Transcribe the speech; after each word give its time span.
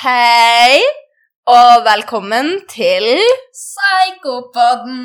Hei, 0.00 0.78
og 1.52 1.82
velkommen 1.84 2.46
til 2.72 3.04
Psykopodden! 3.52 5.02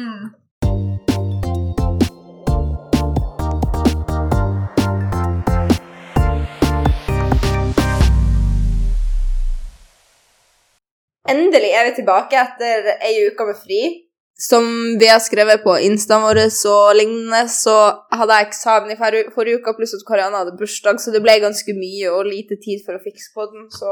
Endelig 11.28 11.74
er 11.76 11.90
vi 11.90 11.92
tilbake 11.98 12.40
etter 12.40 12.88
ei 12.96 13.26
uke 13.26 13.48
med 13.50 13.60
fri. 13.60 13.82
Som 14.40 14.70
vi 15.02 15.10
har 15.12 15.20
skrevet 15.20 15.66
på 15.66 15.74
instaen 15.90 16.24
vår 16.24 16.40
og 16.72 16.96
lignende, 16.96 17.42
så 17.52 17.76
hadde 18.16 18.38
jeg 18.38 18.48
eksamen 18.48 18.96
i 18.96 18.98
forrige, 19.02 19.60
uke, 19.60 19.76
pluss 19.76 19.98
at 20.00 20.08
Karianne 20.08 20.40
hadde 20.40 20.56
bursdag, 20.56 21.04
så 21.04 21.12
det 21.12 21.20
ble 21.28 21.36
ganske 21.44 21.76
mye 21.76 22.16
og 22.16 22.32
lite 22.32 22.56
tid 22.64 22.88
for 22.88 22.96
å 22.96 23.04
fikse 23.04 23.36
på 23.36 23.50
den, 23.52 23.68
så 23.76 23.92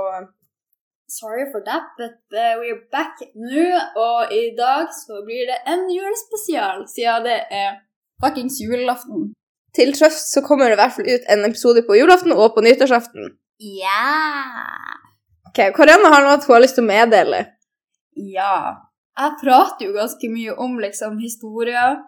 Sorry 1.19 1.45
for 1.51 1.61
that, 1.61 1.85
but 1.99 2.17
uh, 2.33 2.57
we're 2.57 2.81
back 2.89 3.19
nå, 3.35 3.65
og 4.01 4.31
i 4.33 4.55
dag 4.57 4.89
så 4.97 5.19
blir 5.27 5.45
det 5.45 5.59
en 5.69 5.83
julespesial, 5.93 6.87
siden 6.89 7.27
det 7.27 7.35
er 7.53 7.75
fuckings 8.23 8.57
julaften. 8.63 9.27
til 9.77 9.93
trøst 9.93 10.31
så 10.33 10.41
kommer 10.45 10.71
det 10.71 10.77
i 10.77 10.81
hvert 10.81 10.95
fall 10.95 11.09
ut 11.13 11.27
en 11.35 11.45
episode 11.45 11.83
på 11.85 11.97
julaften 11.99 12.33
og 12.33 12.55
på 12.55 12.63
nyttårsaften. 12.65 13.29
Ja! 13.61 14.01
Ok, 15.49 15.61
Karianne 15.77 16.09
har 16.13 16.25
noe 16.25 16.39
hun 16.41 16.55
har 16.55 16.63
lyst 16.65 16.79
til 16.79 16.85
å 16.85 16.89
meddele. 16.89 17.43
Ja. 18.33 18.55
Jeg 19.13 19.37
prater 19.41 19.85
jo 19.85 19.93
ganske 19.93 20.29
mye 20.33 20.57
om 20.65 20.79
liksom 20.81 21.19
historier 21.21 21.99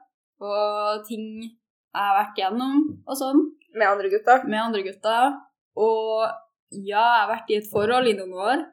og 0.42 1.06
ting 1.06 1.28
jeg 1.46 2.02
har 2.02 2.18
vært 2.24 2.42
gjennom 2.42 2.82
og 3.06 3.20
sånn. 3.22 3.52
Med 3.76 3.86
andre 3.92 4.10
gutter. 4.10 4.48
med 4.50 4.62
andre 4.62 4.82
gutter. 4.82 5.36
Og 5.78 6.26
ja, 6.72 7.04
jeg 7.04 7.22
har 7.22 7.30
vært 7.30 7.52
i 7.52 7.60
et 7.60 7.70
forhold 7.70 8.10
i 8.10 8.18
noen 8.18 8.34
år, 8.34 8.66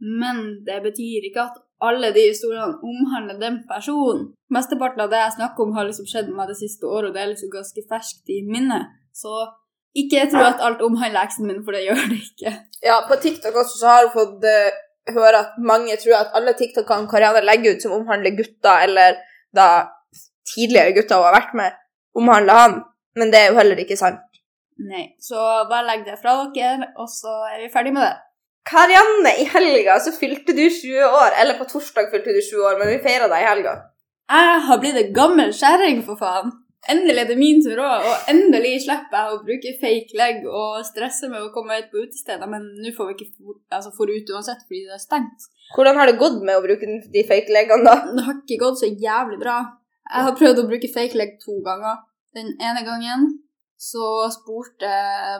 men 0.00 0.64
det 0.66 0.80
betyr 0.84 1.28
ikke 1.28 1.46
at 1.48 1.58
alle 1.84 2.10
de 2.12 2.26
historiene 2.28 2.76
omhandler 2.84 3.38
den 3.40 3.62
personen. 3.68 4.28
Mesteparten 4.52 5.04
av 5.04 5.12
det 5.12 5.20
jeg 5.22 5.36
snakker 5.38 5.64
om, 5.64 5.72
har 5.76 5.88
liksom 5.88 6.08
skjedd 6.08 6.28
med 6.28 6.40
meg 6.42 6.52
det 6.52 6.58
siste 6.60 6.88
året, 6.88 7.10
og 7.10 7.16
det 7.16 7.22
er 7.22 7.32
liksom 7.32 7.52
ganske 7.52 7.84
ferskt 7.88 8.32
i 8.32 8.40
minnet. 8.44 8.90
Så 9.16 9.32
ikke 9.96 10.26
tro 10.30 10.42
at 10.44 10.62
alt 10.64 10.84
omhandler 10.86 11.24
eksen 11.24 11.48
min, 11.48 11.64
for 11.64 11.76
det 11.76 11.86
gjør 11.86 12.04
det 12.12 12.20
ikke. 12.20 12.54
Ja, 12.84 13.00
på 13.08 13.18
TikTok 13.22 13.56
også 13.62 13.80
så 13.80 13.90
har 13.92 14.06
hun 14.06 14.14
fått 14.14 14.46
eh, 14.48 14.78
høre 15.14 15.42
at 15.44 15.58
mange 15.72 15.96
tror 16.00 16.20
at 16.20 16.36
alle 16.38 16.54
TikTokene 16.58 17.10
Karianne 17.10 17.42
legger 17.46 17.76
ut 17.76 17.84
som 17.84 17.96
omhandler 17.96 18.36
gutter, 18.38 18.86
eller 18.86 19.20
da 19.56 19.68
tidligere 20.54 20.94
gutter 20.96 21.20
hun 21.20 21.28
har 21.30 21.38
vært 21.40 21.54
med, 21.58 21.78
omhandler 22.16 22.64
han. 22.64 22.80
Men 23.18 23.32
det 23.32 23.40
er 23.40 23.50
jo 23.50 23.58
heller 23.58 23.80
ikke 23.82 23.98
sant. 23.98 24.22
Nei, 24.80 25.10
så 25.20 25.36
bare 25.68 25.88
legg 25.88 26.06
det 26.06 26.20
fra 26.20 26.38
dere, 26.54 26.92
og 26.96 27.08
så 27.12 27.32
er 27.50 27.64
vi 27.64 27.72
ferdig 27.72 27.92
med 27.96 28.06
det. 28.06 28.16
Karianne, 28.70 29.32
i 29.42 29.44
helga 29.50 29.98
så 30.00 30.12
fylte 30.14 30.54
du 30.54 30.64
20 30.70 31.04
år. 31.04 31.36
Eller 31.42 31.58
på 31.58 31.66
torsdag 31.72 32.10
fylte 32.12 32.34
du 32.36 32.40
20 32.40 32.66
år, 32.68 32.78
men 32.78 32.92
vi 32.92 32.98
feira 33.02 33.26
deg 33.30 33.42
i 33.42 33.48
helga. 33.48 33.76
Jeg 34.30 34.58
har 34.66 34.82
blitt 34.82 34.98
en 35.00 35.14
gammel 35.14 35.54
kjerring, 35.56 36.04
for 36.06 36.20
faen. 36.20 36.52
Endelig 36.88 37.20
er 37.20 37.26
det 37.28 37.36
min 37.36 37.58
tur 37.60 37.80
òg, 37.82 38.06
og 38.08 38.28
endelig 38.32 38.86
slipper 38.86 39.18
jeg 39.18 39.32
å 39.34 39.40
bruke 39.44 39.72
fake 39.82 40.16
leg 40.16 40.46
og 40.48 40.78
stresse 40.86 41.28
med 41.28 41.42
å 41.44 41.50
komme 41.52 41.76
ut 41.76 41.90
på 41.90 42.06
utesteder, 42.06 42.48
men 42.48 42.70
nå 42.80 42.94
får 42.96 43.10
vi 43.10 43.16
ikke 43.18 43.26
for, 43.34 43.58
altså, 43.76 43.92
for 43.98 44.08
ut 44.08 44.32
uansett 44.32 44.62
fordi 44.64 44.86
det 44.86 44.96
er 44.96 45.02
stengt. 45.02 45.50
Hvordan 45.74 46.00
har 46.00 46.08
det 46.08 46.16
gått 46.22 46.38
med 46.40 46.56
å 46.56 46.64
bruke 46.64 46.88
de 47.12 47.26
fake 47.28 47.52
leggene, 47.52 47.84
da? 47.84 48.14
Det 48.16 48.24
har 48.24 48.38
ikke 48.38 48.62
gått 48.62 48.80
så 48.80 48.88
jævlig 48.88 49.36
bra. 49.42 49.58
Jeg 50.08 50.26
har 50.30 50.38
prøvd 50.40 50.62
å 50.62 50.66
bruke 50.70 50.92
fake 50.94 51.20
leg 51.20 51.36
to 51.42 51.58
ganger. 51.66 52.00
Den 52.38 52.54
ene 52.62 52.86
gangen 52.86 53.28
så 53.80 54.06
spurte 54.28 54.88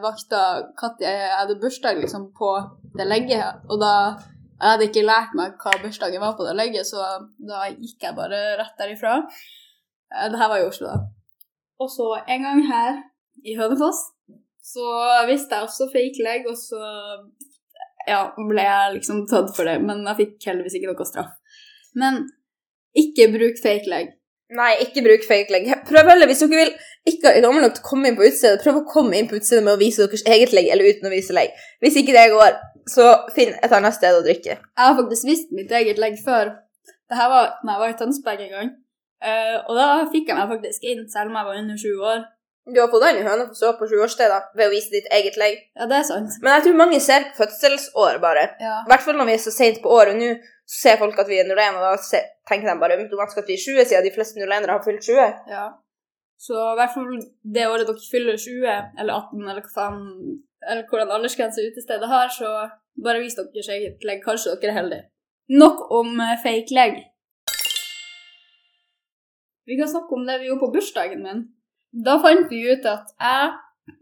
vakta 0.00 0.42
når 0.80 1.02
jeg 1.04 1.32
hadde 1.36 1.58
bursdag 1.60 1.98
liksom, 2.00 2.30
på 2.36 2.54
det 2.96 3.06
legget, 3.08 3.64
og 3.68 3.82
da 3.82 3.94
jeg 4.60 4.68
hadde 4.74 4.86
ikke 4.88 5.04
lært 5.04 5.36
meg 5.36 5.60
hva 5.60 5.72
bursdagen 5.80 6.20
var 6.20 6.36
på 6.36 6.44
det 6.44 6.56
legget, 6.56 6.88
så 6.88 7.04
da 7.48 7.66
gikk 7.72 8.04
jeg 8.04 8.16
bare 8.16 8.40
rett 8.60 8.80
derifra. 8.80 9.18
Eh, 10.12 10.26
Det 10.32 10.40
her 10.40 10.50
var 10.52 10.60
i 10.60 10.66
Oslo, 10.68 10.88
da. 10.88 10.98
Og 11.80 11.88
så 11.88 12.08
en 12.28 12.44
gang 12.44 12.64
her 12.68 12.98
i 13.44 13.56
Hønefoss 13.56 14.02
så 14.70 14.84
visste 15.28 15.56
jeg 15.56 15.64
også 15.64 15.88
fake 15.92 16.24
leg, 16.24 16.44
og 16.48 16.56
så 16.60 16.80
ja, 18.08 18.20
ble 18.36 18.64
jeg 18.64 18.94
liksom 18.98 19.24
tatt 19.30 19.52
for 19.56 19.68
det, 19.68 19.78
men 19.84 20.04
jeg 20.08 20.20
fikk 20.20 20.48
heldigvis 20.50 20.76
ikke 20.76 20.92
noe 20.92 21.08
straff. 21.08 21.32
Men 21.96 22.22
ikke 22.96 23.30
bruk 23.32 23.60
fake 23.62 23.88
leg. 23.90 24.12
Nei, 24.58 24.72
ikke 24.82 25.04
bruk 25.04 25.26
fake 25.28 25.52
leg. 25.54 25.68
Prøv 25.86 26.08
heller, 26.10 26.26
hvis 26.26 26.40
dere 26.42 26.58
vil 26.58 26.72
ikke 27.06 27.30
er 27.30 27.44
gammel 27.44 27.62
nok 27.62 27.76
til 27.76 27.84
å 27.84 27.86
komme 27.86 28.10
inn 28.10 28.16
på 28.18 28.26
utstedet, 28.26 28.58
prøv 28.64 28.80
å 28.80 28.86
komme 28.90 29.18
inn 29.18 29.28
på 29.30 29.38
utstedet 29.38 29.62
med 29.66 29.76
å 29.76 29.80
vise 29.80 30.02
deres 30.02 30.24
eget 30.26 30.54
legg, 30.56 30.70
eller 30.72 30.90
uten 30.90 31.06
å 31.06 31.12
vise 31.12 31.36
legg. 31.36 31.54
Hvis 31.84 31.98
ikke 32.00 32.16
det 32.16 32.26
går, 32.34 32.58
så 32.90 33.06
finn 33.36 33.54
et 33.54 33.76
annet 33.76 33.94
sted 33.94 34.16
å 34.16 34.24
drikke. 34.26 34.56
Jeg 34.58 34.82
har 34.82 34.98
faktisk 34.98 35.28
vist 35.28 35.54
mitt 35.54 35.70
eget 35.80 36.02
legg 36.02 36.18
før. 36.24 36.56
Det 37.10 37.18
her 37.18 37.30
var 37.30 37.52
da 37.62 37.76
jeg 37.76 37.82
var 37.84 37.94
i 37.94 37.98
Tønsberg 38.00 38.44
en 38.46 38.52
gang. 38.56 38.74
Eh, 39.20 39.56
og 39.68 39.78
da 39.78 39.86
fikk 40.10 40.30
jeg 40.30 40.38
meg 40.38 40.52
faktisk 40.56 40.86
inn, 40.90 41.06
selv 41.12 41.30
om 41.30 41.38
jeg 41.38 41.48
var 41.50 41.62
under 41.62 41.80
sju 41.80 41.92
år. 42.10 42.26
Du 42.74 42.80
har 42.80 42.88
fått 42.92 43.02
den 43.04 43.20
i 43.20 43.26
Hønefoss 43.26 43.78
på 43.78 43.88
sjuårsstedet 43.90 44.40
ved 44.58 44.68
å 44.68 44.72
vise 44.72 44.92
ditt 44.94 45.10
eget 45.16 45.36
legg. 45.40 45.58
Ja, 45.78 45.88
det 45.90 46.00
er 46.00 46.06
sant. 46.08 46.38
Men 46.42 46.56
jeg 46.56 46.66
tror 46.68 46.80
mange 46.80 47.00
ser 47.02 47.28
på 47.30 47.42
fødselsår, 47.42 48.18
bare. 48.22 48.46
Ja. 48.62 48.80
I 48.86 48.90
hvert 48.92 49.04
fall 49.06 49.18
når 49.18 49.30
vi 49.30 49.36
er 49.36 49.44
så 49.44 49.52
sent 49.54 49.82
på 49.82 49.92
året. 49.96 50.18
Nå 50.20 50.32
så 50.70 50.84
ser 50.84 51.00
folk 51.00 51.18
at 51.18 51.26
vi 51.26 51.40
er 51.42 51.48
01, 51.50 51.78
og 51.80 51.82
da 51.82 52.20
tenker 52.46 52.68
de 52.70 52.78
bare 52.78 52.98
automatisk 53.00 53.40
at 53.42 53.48
vi 53.50 53.56
er 53.58 53.62
20, 53.64 53.86
siden 53.90 54.06
de 54.06 54.12
fleste 54.14 54.38
01-ere 54.38 54.76
har 54.76 54.84
fylt 54.86 55.06
20. 55.06 55.40
ja. 55.50 55.68
Så 56.40 56.56
i 56.56 56.76
hvert 56.78 56.94
fall 56.94 57.08
det 57.54 57.66
året 57.68 57.88
dere 57.88 58.10
fyller 58.12 58.38
20, 58.40 58.68
eller 59.02 59.12
18, 59.12 59.42
eller 59.50 59.64
hva 59.66 59.72
faen 59.74 59.98
Eller 60.70 60.86
hvordan 60.88 61.12
aldersgrense 61.12 61.64
utestedet 61.68 62.08
har, 62.08 62.28
så 62.32 62.48
bare 63.04 63.20
vis 63.20 63.36
deres 63.36 63.68
eget 63.72 64.04
legg. 64.04 64.22
Kanskje 64.24 64.54
dere 64.60 64.72
er 64.72 64.78
heldige. 64.78 65.04
Nok 65.62 65.86
om 65.98 66.20
eh, 66.20 66.36
fake 66.42 66.76
legg. 66.76 66.98
Vi 69.68 69.78
kan 69.78 69.88
snakke 69.88 70.16
om 70.16 70.26
det 70.28 70.36
vi 70.40 70.50
gjorde 70.50 70.64
på 70.64 70.72
bursdagen 70.74 71.24
min. 71.24 71.40
Da 71.92 72.18
fant 72.22 72.50
vi 72.50 72.70
ut 72.70 72.86
at 72.86 73.08
jeg 73.18 73.50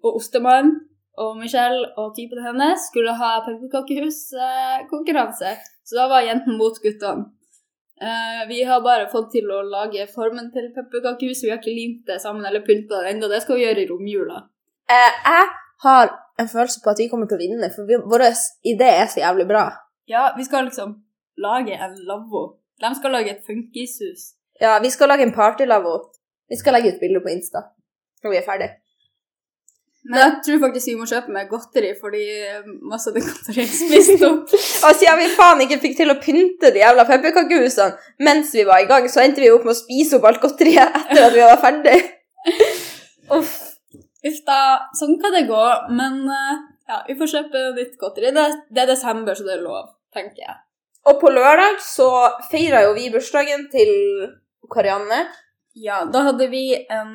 og 0.05 0.17
Ostemann 0.19 0.75
og 1.19 1.37
Michelle 1.41 1.89
og 1.99 2.15
typen 2.17 2.45
hennes 2.45 2.81
skulle 2.91 3.13
ha 3.17 3.41
pepperkakehuskonkurranse. 3.47 5.51
Så 5.89 5.97
da 5.97 6.09
var 6.11 6.27
jentene 6.27 6.59
mot 6.59 6.77
guttene. 6.83 7.25
Eh, 7.99 8.49
vi 8.49 8.63
har 8.63 8.81
bare 8.85 9.11
fått 9.11 9.33
til 9.33 9.51
å 9.51 9.63
lage 9.67 10.07
formen 10.13 10.53
til 10.55 10.73
pepperkakehuset. 10.77 11.45
Vi 11.47 11.51
har 11.51 11.59
ikke 11.59 11.75
limt 11.75 12.07
det 12.07 12.21
sammen 12.23 12.47
eller 12.47 12.67
pynta 12.67 13.03
det 13.03 13.11
ennå. 13.15 13.27
Det 13.33 13.41
skal 13.43 13.57
vi 13.59 13.65
gjøre 13.65 13.83
i 13.83 13.89
romjula. 13.89 14.37
Eh, 14.93 15.13
jeg 15.25 15.45
har 15.83 16.07
en 16.39 16.51
følelse 16.53 16.81
på 16.85 16.91
at 16.93 17.01
vi 17.03 17.11
kommer 17.11 17.27
til 17.27 17.39
å 17.39 17.43
vinne, 17.43 17.69
for 17.75 17.83
vår 18.13 18.23
idé 18.69 18.89
er 19.01 19.09
så 19.11 19.19
jævlig 19.25 19.47
bra. 19.49 19.65
Ja, 20.07 20.23
vi 20.37 20.45
skal 20.47 20.69
liksom 20.69 20.89
lage 21.43 21.75
en 21.75 21.95
lavvo. 22.07 22.43
De 22.79 22.89
skal 22.95 23.17
lage 23.17 23.31
et 23.35 23.43
funkishus. 23.49 24.23
Ja, 24.61 24.79
vi 24.83 24.91
skal 24.95 25.11
lage 25.11 25.27
en 25.27 25.35
partylavvo. 25.35 25.97
Vi 26.49 26.57
skal 26.57 26.79
legge 26.79 26.95
ut 26.95 27.03
bilder 27.03 27.23
på 27.25 27.35
Insta 27.35 27.61
når 28.25 28.35
vi 28.35 28.41
er 28.41 28.47
ferdig. 28.47 28.69
Men 30.09 30.23
jeg 30.23 30.35
tror 30.47 30.61
faktisk 30.63 30.89
vi 30.89 30.97
må 30.97 31.07
kjøpe 31.11 31.33
meg 31.35 31.51
godteri, 31.51 31.91
fordi 32.01 32.23
masse 32.89 33.11
av 33.11 33.17
det 33.17 33.25
godteriet 33.27 33.67
er 33.67 33.77
spist 33.77 34.23
opp. 34.25 34.53
Og 34.89 34.95
siden 34.97 35.19
vi 35.21 35.27
faen 35.37 35.65
ikke 35.65 35.81
fikk 35.83 35.97
til 35.99 36.13
å 36.13 36.19
pynte 36.23 36.71
de 36.73 36.81
jævla 36.81 37.05
pepperkakehusene 37.09 38.25
mens 38.25 38.55
vi 38.57 38.65
var 38.69 38.85
i 38.85 38.89
gang, 38.89 39.09
så 39.11 39.25
endte 39.25 39.43
vi 39.43 39.51
opp 39.53 39.67
med 39.67 39.75
å 39.75 39.81
spise 39.81 40.17
opp 40.17 40.29
alt 40.31 40.41
godteriet 40.45 40.97
etter 41.03 41.27
at 41.27 41.35
vi 41.35 41.43
var 41.45 41.61
ferdig. 41.65 41.99
Uff. 43.37 43.57
Uff 44.29 44.39
da, 44.47 44.61
sånn 44.99 45.19
kan 45.21 45.35
det 45.35 45.45
gå. 45.51 45.65
Men 45.99 46.23
eh, 46.33 46.63
ja, 46.89 47.03
vi 47.11 47.19
får 47.19 47.35
kjøpe 47.35 47.67
nytt 47.77 47.99
godteri. 48.01 48.33
Det, 48.35 48.47
det 48.73 48.85
er 48.85 48.91
desember, 48.95 49.37
så 49.37 49.45
det 49.47 49.59
er 49.59 49.67
lov, 49.67 49.93
tenker 50.15 50.47
jeg. 50.47 50.57
Og 51.09 51.21
på 51.21 51.31
lørdag 51.33 51.83
så 51.85 52.09
feira 52.51 52.83
jo 52.87 52.95
vi 52.97 53.11
bursdagen 53.13 53.69
til 53.73 53.93
Karianne. 54.73 55.27
Ja, 55.79 56.03
da 56.09 56.25
hadde 56.31 56.49
vi 56.53 56.73
en 56.81 57.13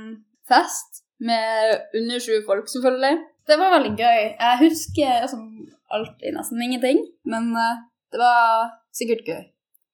fest 0.53 1.01
med 1.23 1.81
under 1.99 2.19
sju 2.23 2.35
folk, 2.47 2.67
selvfølgelig. 2.71 3.17
Det 3.47 3.57
var 3.59 3.73
veldig 3.75 3.93
gøy. 3.99 4.21
Jeg 4.39 4.59
husker 4.61 5.09
altså, 5.25 5.39
alltid 5.91 6.35
nesten 6.37 6.61
ingenting, 6.63 7.01
men 7.27 7.49
eh, 7.59 7.81
det 8.13 8.21
var 8.21 8.69
sikkert 8.95 9.25
gøy. 9.27 9.41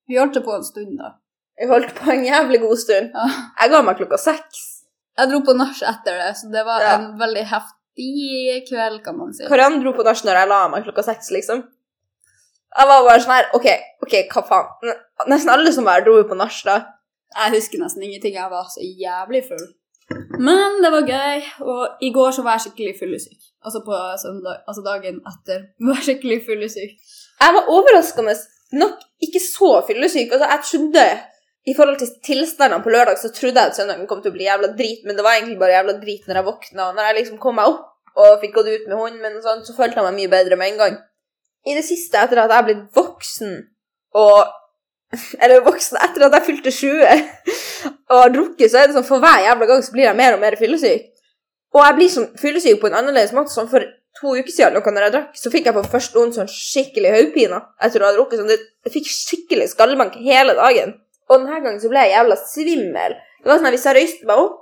Vi 0.10 0.18
holdt 0.20 0.38
det 0.38 0.44
på 0.46 0.54
en 0.58 0.64
stund, 0.66 0.96
da. 1.00 1.16
Vi 1.60 1.68
holdt 1.70 1.92
på 1.98 2.12
en 2.14 2.24
jævlig 2.26 2.60
god 2.64 2.78
stund. 2.82 3.10
Ja. 3.16 3.26
Jeg 3.62 3.74
ga 3.74 3.82
meg 3.86 3.98
klokka 4.00 4.18
seks. 4.22 4.62
Jeg 5.20 5.28
dro 5.34 5.42
på 5.44 5.54
nach 5.60 5.82
etter 5.84 6.16
det, 6.22 6.30
så 6.40 6.48
det 6.54 6.62
var 6.66 6.82
Ja. 6.86 6.94
en 6.96 7.10
veldig 7.20 7.44
heftig 7.50 8.62
kveld, 8.70 9.02
kan 9.04 9.18
man 9.18 9.34
si. 9.36 9.44
Karan 9.52 9.82
dro 9.84 9.92
på 9.98 10.06
nach 10.08 10.22
når 10.26 10.40
jeg 10.40 10.48
la 10.54 10.60
meg 10.72 10.86
klokka 10.88 11.04
seks, 11.10 11.32
liksom. 11.36 11.66
Jeg 12.78 12.88
var 12.88 13.04
bare 13.04 13.20
sånn 13.24 13.34
her 13.36 13.50
OK, 13.58 13.66
ok, 14.06 14.14
hva 14.32 14.44
faen? 14.48 14.94
Nesten 15.28 15.50
alle 15.52 15.72
som 15.76 15.88
var 15.90 16.06
dro 16.06 16.16
jo 16.22 16.28
på 16.30 16.38
nach 16.38 16.62
da. 16.66 16.78
Jeg 17.36 17.58
husker 17.58 17.82
nesten 17.82 18.04
ingenting. 18.08 18.38
Jeg 18.38 18.50
var 18.52 18.70
så 18.72 18.82
jævlig 18.86 19.44
full. 19.50 19.66
Men 20.40 20.80
det 20.84 20.92
var 20.94 21.10
gøy, 21.10 21.42
og 21.72 22.06
i 22.06 22.12
går 22.14 22.32
så 22.36 22.46
var 22.46 22.58
jeg 22.58 22.68
skikkelig 22.68 22.96
fyllesyk. 23.00 23.42
Altså 23.66 23.82
på 23.86 23.98
søndag, 24.24 24.62
altså 24.68 24.84
dagen 24.86 25.20
etter. 25.32 25.66
Var 25.88 26.00
jeg 26.00 26.08
skikkelig 26.08 26.40
fyllesyk. 26.48 26.96
Jeg 27.44 27.56
var 27.58 27.70
overraskende 27.76 28.36
nok 28.82 29.04
ikke 29.26 29.42
så 29.44 29.72
fyllesyk. 29.88 30.32
Altså, 30.32 30.48
jeg 30.54 30.62
trodde 30.72 31.06
I 31.70 31.74
forhold 31.76 31.98
til 32.00 32.08
tilstandene 32.26 32.84
på 32.84 32.90
lørdag, 32.90 33.18
så 33.20 33.30
trodde 33.36 33.60
jeg 33.60 33.70
at 33.70 33.76
søndagen 33.76 34.08
kom 34.08 34.22
til 34.24 34.32
å 34.32 34.36
bli 34.38 34.48
jævla 34.48 34.72
drit, 34.80 35.02
men 35.06 35.18
det 35.18 35.26
var 35.26 35.36
egentlig 35.38 35.60
bare 35.60 35.76
jævla 35.76 35.96
drit 36.02 36.28
når 36.28 36.40
jeg 36.40 36.46
våkna. 36.48 36.86
Når 36.96 37.08
jeg 37.10 37.18
liksom 37.18 37.42
kom 37.44 37.60
meg 37.60 37.70
opp 37.70 38.16
og 38.24 38.40
fikk 38.42 38.56
gått 38.56 38.72
ut 38.72 38.88
med 38.88 38.98
hunden 38.98 39.22
min, 39.22 39.36
og 39.38 39.44
sånn, 39.46 39.66
så 39.68 39.76
følte 39.76 40.00
jeg 40.00 40.08
meg 40.08 40.16
mye 40.18 40.32
bedre 40.32 40.58
med 40.58 40.72
en 40.72 40.80
gang. 40.84 40.98
i 41.68 41.76
det 41.76 41.84
siste, 41.84 42.18
etter 42.18 42.40
at 42.40 42.50
jeg 42.50 42.58
er 42.58 42.68
blitt 42.70 42.86
voksen 42.96 43.52
og 44.16 44.38
Eller 45.42 45.64
voksen 45.66 45.98
etter 46.06 46.28
at 46.28 46.36
jeg 46.38 46.48
fylte 46.48 46.74
20 46.74 47.90
og 48.10 48.18
har 48.18 48.34
drukket, 48.34 48.70
så 48.72 48.82
er 48.82 48.90
det 48.90 48.98
sånn 48.98 49.08
for 49.08 49.24
hver 49.24 49.42
jævla 49.46 49.70
gang 49.70 49.82
så 49.86 49.94
blir 49.96 50.08
jeg 50.08 50.18
mer 50.18 50.36
og 50.36 50.44
mer 50.44 50.58
fyllesyk. 50.60 51.08
Og 51.76 51.82
jeg 51.86 51.98
blir 51.98 52.12
sånn 52.14 52.30
fyllesyk 52.42 52.80
på 52.82 52.90
en 52.90 52.98
annerledes 52.98 53.34
måte. 53.38 53.54
Sånn 53.54 53.70
for 53.70 53.86
to 54.20 54.34
uker 54.38 54.54
siden 54.54 54.78
noe 54.78 54.94
når 54.94 55.06
jeg 55.06 55.16
drakk, 55.16 55.36
så 55.38 55.52
fikk 55.54 55.70
jeg 55.70 55.78
på 55.78 55.84
første 55.92 56.18
noen 56.18 56.34
sånn 56.36 56.50
skikkelig 56.50 57.12
hodepine 57.14 57.60
etter 57.86 58.02
å 58.02 58.10
ha 58.10 58.16
drukket. 58.16 58.42
Sånn, 58.42 58.54
jeg 58.88 58.96
fikk 58.96 59.12
skikkelig 59.14 59.70
skallebank 59.74 60.18
hele 60.24 60.58
dagen. 60.58 60.96
Og 61.30 61.44
denne 61.44 61.60
gangen 61.62 61.82
så 61.82 61.92
ble 61.92 62.08
jeg 62.08 62.16
jævla 62.16 62.40
svimmel. 62.42 63.20
Det 63.40 63.52
var 63.52 63.62
sånn 63.62 63.70
at 63.70 63.78
Hvis 63.78 63.86
jeg 63.86 63.98
røyste 64.00 64.30
meg 64.30 64.42
opp, 64.42 64.58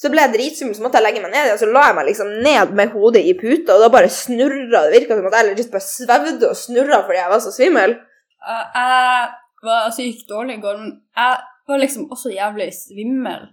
så 0.00 0.08
ble 0.08 0.22
jeg 0.24 0.32
dritsvimmel, 0.32 0.76
så 0.78 0.84
måtte 0.86 0.96
jeg 0.96 1.04
legge 1.04 1.20
meg 1.20 1.34
ned 1.34 1.50
igjen. 1.50 1.58
Så 1.60 1.68
la 1.68 1.82
jeg 1.90 1.96
meg 1.98 2.06
liksom 2.08 2.30
ned 2.46 2.70
med 2.78 2.94
hodet 2.96 3.20
i 3.20 3.34
puta, 3.36 3.76
og 3.76 3.84
da 3.84 3.90
bare 3.92 4.08
snurra. 4.08 4.86
Det 4.86 4.94
virka 4.94 5.18
som 5.18 5.28
at 5.28 5.36
jeg 5.44 5.68
bare 5.74 5.84
svevde 5.84 6.48
og 6.48 6.56
snurra 6.56 7.02
fordi 7.04 7.20
jeg 7.20 7.32
var 7.34 7.42
så 7.44 7.52
svimmel. 7.52 7.98
Uh, 8.40 8.64
jeg 8.64 9.28
var 9.66 9.90
sykt 9.94 10.28
dårlig 10.30 10.58
i 10.58 10.62
går, 10.62 10.78
men 10.80 10.92
jeg 11.16 11.40
var 11.68 11.82
liksom 11.82 12.08
også 12.12 12.32
jævlig 12.34 12.70
svimmel. 12.74 13.48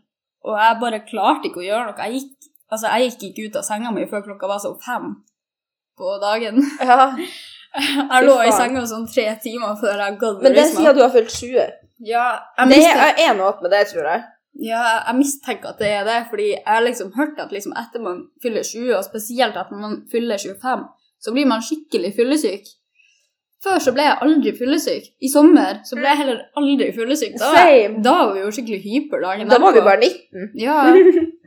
Og 0.48 0.56
jeg 0.60 0.78
bare 0.82 1.02
klarte 1.10 1.50
ikke 1.50 1.60
å 1.62 1.66
gjøre 1.68 1.90
noe. 1.90 2.06
Jeg 2.08 2.22
gikk, 2.22 2.48
altså, 2.72 2.88
jeg 2.94 3.10
gikk 3.12 3.26
ikke 3.30 3.48
ut 3.48 3.60
av 3.60 3.66
senga 3.68 3.92
mi 3.92 4.06
før 4.10 4.24
klokka 4.30 4.48
var 4.50 4.62
sånn 4.64 4.80
fem 4.86 5.14
på 6.00 6.18
dagen. 6.24 6.64
Ja. 6.88 7.12
Jeg 7.78 8.24
lå 8.26 8.34
i 8.42 8.52
senga 8.56 8.82
sånn 8.90 9.04
tre 9.12 9.26
timer 9.44 9.76
før 9.78 10.00
jeg 10.02 10.16
gadd 10.18 10.40
Men 10.42 10.54
det 10.56 10.64
sier 10.72 10.88
at 10.90 10.98
du 10.98 11.02
har 11.04 11.12
fylt 11.14 11.30
20. 11.36 11.76
Ja, 12.08 12.24
jeg 12.58 12.72
Det 12.74 13.26
er 13.28 13.36
noe 13.38 13.52
opp 13.52 13.60
med 13.62 13.70
det, 13.76 13.84
tror 13.92 14.08
jeg. 14.08 14.24
ja, 14.66 14.80
jeg 15.10 15.18
mistenker 15.20 15.76
at 15.76 15.82
det 15.84 15.90
er 16.00 16.08
det, 16.08 16.16
fordi 16.32 16.48
jeg 16.56 16.64
har 16.66 16.82
liksom 16.82 17.12
hørt 17.14 17.38
at 17.44 17.52
liksom 17.54 17.76
etter 17.78 18.02
man 18.02 18.24
fyller 18.42 18.66
20, 18.66 18.96
og 18.98 19.04
spesielt 19.06 19.60
at 19.60 19.70
man 19.76 20.00
fyller 20.10 20.42
25, 20.42 20.88
så 21.22 21.34
blir 21.36 21.46
man 21.52 21.62
skikkelig 21.62 22.16
fyllesyk. 22.18 22.66
Før 23.68 23.82
så 23.84 23.92
ble 23.96 24.06
jeg 24.06 24.18
aldri 24.24 24.52
fyllesyk. 24.56 25.10
I 25.20 25.30
sommer 25.32 25.82
så 25.88 25.98
ble 25.98 26.08
jeg 26.08 26.22
heller 26.22 26.38
aldri 26.60 26.88
fyllesyk. 26.96 27.34
Da, 27.42 27.52
da 28.06 28.14
var 28.22 28.32
vi 28.36 28.44
jo 28.46 28.52
skikkelig 28.56 28.80
hyper 28.86 29.26
dagen 29.26 29.52
Da 29.52 29.60
var 29.60 29.76
vi 29.76 29.84
bare 29.84 30.00
19. 30.08 30.54
Ja, 30.62 30.86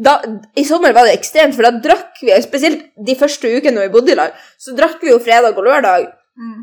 Da, 0.00 0.14
I 0.56 0.62
sommer 0.64 0.94
var 0.96 1.04
det 1.04 1.18
ekstremt, 1.18 1.52
for 1.52 1.66
da 1.66 1.74
drakk 1.84 2.20
vi, 2.22 2.32
spesielt 2.40 2.86
de 3.04 3.14
første 3.20 3.50
ukene 3.52 3.76
når 3.76 3.88
vi 3.88 3.92
bodde 3.92 4.14
i 4.14 4.16
lag, 4.16 4.36
så 4.56 4.72
drakk 4.72 5.02
vi 5.04 5.10
jo 5.10 5.18
fredag 5.20 5.58
og 5.58 5.66
lørdag, 5.66 6.06
mm, 6.40 6.62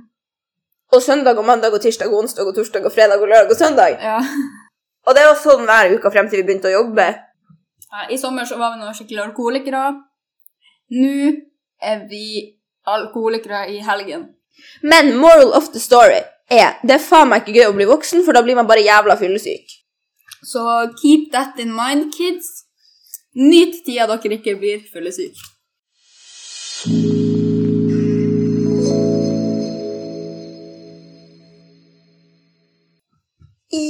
og 0.95 1.03
søndag 1.06 1.38
og 1.38 1.45
mandag 1.45 1.75
og 1.75 1.83
tirsdag 1.83 2.09
og 2.09 2.23
onsdag 2.23 2.50
og 2.50 2.56
torsdag 2.57 2.88
og 2.88 2.95
fredag 2.95 3.21
og 3.21 3.30
lørdag 3.30 3.53
og 3.53 3.59
søndag. 3.59 4.00
ja. 4.01 4.18
Og 5.07 5.15
det 5.15 5.23
var 5.23 5.38
sånn 5.39 5.63
hver 5.69 5.94
uke 5.95 6.09
frem 6.12 6.27
til 6.27 6.41
vi 6.41 6.47
begynte 6.50 6.68
å 6.68 6.80
jobbe. 6.81 7.06
Ja, 7.88 8.07
I 8.12 8.18
sommer 8.19 8.47
så 8.47 8.57
var 8.59 8.73
vi 8.73 8.81
noen 8.81 8.95
skikkelig 8.97 9.21
alkoholikere. 9.30 9.83
Nå 10.97 11.13
er 11.80 12.01
vi 12.09 12.23
alkoholikere 12.83 13.62
i 13.71 13.77
helgen. 13.85 14.25
Men 14.81 15.15
moral 15.18 15.54
of 15.57 15.71
the 15.74 15.81
story 15.81 16.21
er 16.50 16.77
det 16.83 16.95
er 16.95 17.04
faen 17.04 17.30
meg 17.31 17.44
ikke 17.44 17.59
gøy 17.59 17.68
å 17.71 17.75
bli 17.75 17.89
voksen, 17.89 18.24
for 18.25 18.38
da 18.38 18.44
blir 18.45 18.56
man 18.59 18.69
bare 18.69 18.86
jævla 18.86 19.18
fyllesyk. 19.19 19.75
Så 20.44 20.63
keep 21.01 21.31
that 21.33 21.59
in 21.59 21.74
mind, 21.75 22.13
kids. 22.15 22.63
Nyt 23.36 23.83
tida 23.86 24.07
dere 24.09 24.39
ikke 24.39 24.56
blir 24.59 24.83
fyllesyke. 24.94 25.54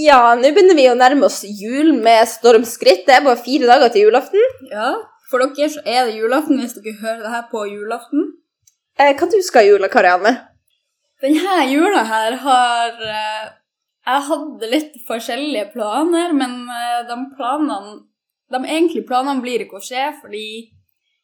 Ja, 0.07 0.33
nå 0.39 0.49
begynner 0.55 0.75
vi 0.75 0.87
å 0.89 0.97
nærme 0.97 1.27
oss 1.27 1.43
jul 1.45 1.93
med 2.01 2.25
stormskritt. 2.31 3.05
Det 3.05 3.13
er 3.13 3.25
bare 3.25 3.37
fire 3.43 3.69
dager 3.69 3.93
til 3.93 4.07
julaften. 4.07 4.43
Ja, 4.71 4.95
for 5.29 5.43
dere 5.43 5.69
så 5.69 5.83
er 5.85 6.07
det 6.07 6.17
julaften 6.17 6.61
hvis 6.61 6.77
dere 6.79 6.95
hører 7.01 7.23
det 7.25 7.33
her 7.35 7.47
på 7.51 7.65
julaften. 7.69 8.31
Eh, 8.97 9.13
hva 9.13 9.27
du 9.29 9.37
skal 9.45 9.67
i 9.67 9.73
jula, 9.73 9.91
Karianne? 9.93 10.33
Denne 11.23 11.55
jula 11.71 12.03
her 12.05 12.37
har 12.43 12.99
eh, 13.01 13.47
Jeg 14.07 14.25
hadde 14.29 14.69
litt 14.71 14.99
forskjellige 15.07 15.71
planer, 15.73 16.35
men 16.37 16.59
eh, 16.69 17.01
de 17.09 17.17
planene 17.37 18.03
De 18.53 18.61
egentlige 18.61 19.07
planene 19.09 19.43
blir 19.43 19.65
ikke 19.65 19.81
å 19.81 19.83
skje 19.83 20.11
fordi 20.21 20.47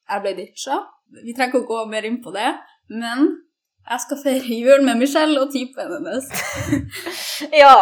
jeg 0.03 0.19
ble 0.19 0.33
ditcha. 0.35 0.81
Vi 1.23 1.31
trenger 1.31 1.53
ikke 1.53 1.61
å 1.63 1.69
gå 1.69 1.83
mer 1.87 2.03
inn 2.03 2.17
på 2.21 2.33
det, 2.35 2.49
men 2.91 3.29
jeg 3.87 4.01
skal 4.03 4.19
feire 4.19 4.57
jul 4.57 4.83
med 4.83 4.99
Michelle 4.99 5.39
og 5.39 5.53
typen 5.53 5.93
hennes. 5.93 6.27
Ja, 7.63 7.77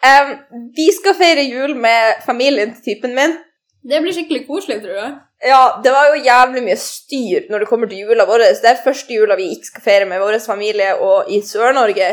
Um, 0.00 0.30
vi 0.76 0.86
skal 0.96 1.12
feire 1.14 1.42
jul 1.44 1.74
med 1.76 2.22
familien 2.24 2.70
til 2.72 2.84
typen 2.86 3.12
min. 3.16 3.34
Det 3.80 4.00
blir 4.02 4.12
skikkelig 4.12 4.46
koselig, 4.48 4.80
tror 4.82 4.96
jeg. 4.98 5.12
Ja, 5.50 5.60
det 5.84 5.92
var 5.94 6.10
jo 6.10 6.24
jævlig 6.24 6.62
mye 6.66 6.76
styr 6.76 7.46
når 7.48 7.62
det 7.62 7.68
kommer 7.70 7.88
til 7.88 8.02
jula 8.04 8.26
vår. 8.28 8.44
Det 8.60 8.68
er 8.68 8.82
første 8.84 9.14
jula 9.14 9.38
vi 9.38 9.48
ikke 9.54 9.70
skal 9.70 9.84
feire 9.86 10.08
med 10.10 10.20
vår 10.20 10.36
familie 10.44 10.92
og 11.00 11.30
i 11.32 11.40
Sør-Norge. 11.44 12.10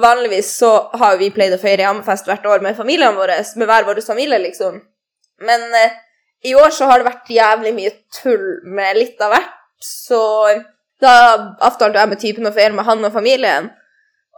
Vanligvis 0.00 0.52
så 0.60 0.74
har 1.00 1.16
vi 1.18 1.32
pleid 1.34 1.56
å 1.56 1.60
feire 1.62 1.88
Hammerfest 1.88 2.28
hvert 2.28 2.44
år 2.46 2.60
med 2.62 2.76
familiene 2.78 3.16
våre, 3.16 3.40
med 3.56 3.70
hver 3.70 3.88
vår 3.88 4.02
familie, 4.06 4.38
liksom. 4.44 4.76
Men 5.42 5.64
eh, 5.74 5.96
i 6.46 6.54
år 6.54 6.70
så 6.76 6.86
har 6.90 7.00
det 7.00 7.08
vært 7.08 7.32
jævlig 7.32 7.72
mye 7.74 7.94
tull 8.20 8.60
med 8.68 9.00
litt 9.00 9.24
av 9.24 9.34
hvert, 9.34 9.56
så 9.80 10.20
da 11.00 11.14
avtalte 11.64 11.98
jeg 11.98 12.12
med 12.12 12.20
typen 12.20 12.48
å 12.48 12.54
feire 12.54 12.76
med 12.76 12.86
han 12.86 13.08
og 13.08 13.16
familien. 13.16 13.70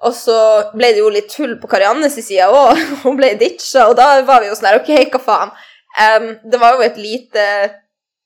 Og 0.02 0.14
så 0.16 0.38
ble 0.74 0.94
det 0.94 1.02
jo 1.02 1.10
litt 1.14 1.28
tull 1.30 1.56
på 1.60 1.68
Kariannes 1.70 2.16
side 2.16 2.48
òg. 2.50 2.78
Hun 3.04 3.18
ble 3.18 3.34
ditcha, 3.38 3.88
og 3.90 3.98
da 3.98 4.14
var 4.26 4.42
vi 4.42 4.50
jo 4.50 4.56
sånn 4.58 4.70
her 4.70 4.80
OK, 4.80 4.94
hva 5.12 5.22
faen. 5.22 5.54
Em, 6.00 6.28
det 6.48 6.60
var 6.60 6.76
jo 6.76 6.86
et 6.86 6.96
lite 7.00 7.44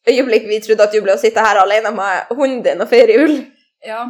øyeblikk 0.06 0.46
vi 0.48 0.60
trodde 0.62 0.86
at 0.86 0.94
du 0.94 1.00
ble 1.02 1.16
å 1.16 1.20
sitte 1.20 1.42
her 1.42 1.58
alene 1.58 1.90
med 1.94 2.30
hunden 2.36 2.62
din 2.66 2.84
og 2.84 2.90
feire 2.90 3.18
jul. 3.18 3.34
Ja. 3.86 4.06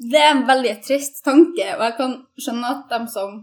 Det 0.00 0.18
er 0.18 0.32
en 0.32 0.46
veldig 0.48 0.78
trist 0.82 1.20
tanke, 1.24 1.66
og 1.76 1.84
jeg 1.84 1.94
kan 1.98 2.12
skjønne 2.40 2.72
at 2.72 2.92
de 2.92 3.00
som 3.12 3.34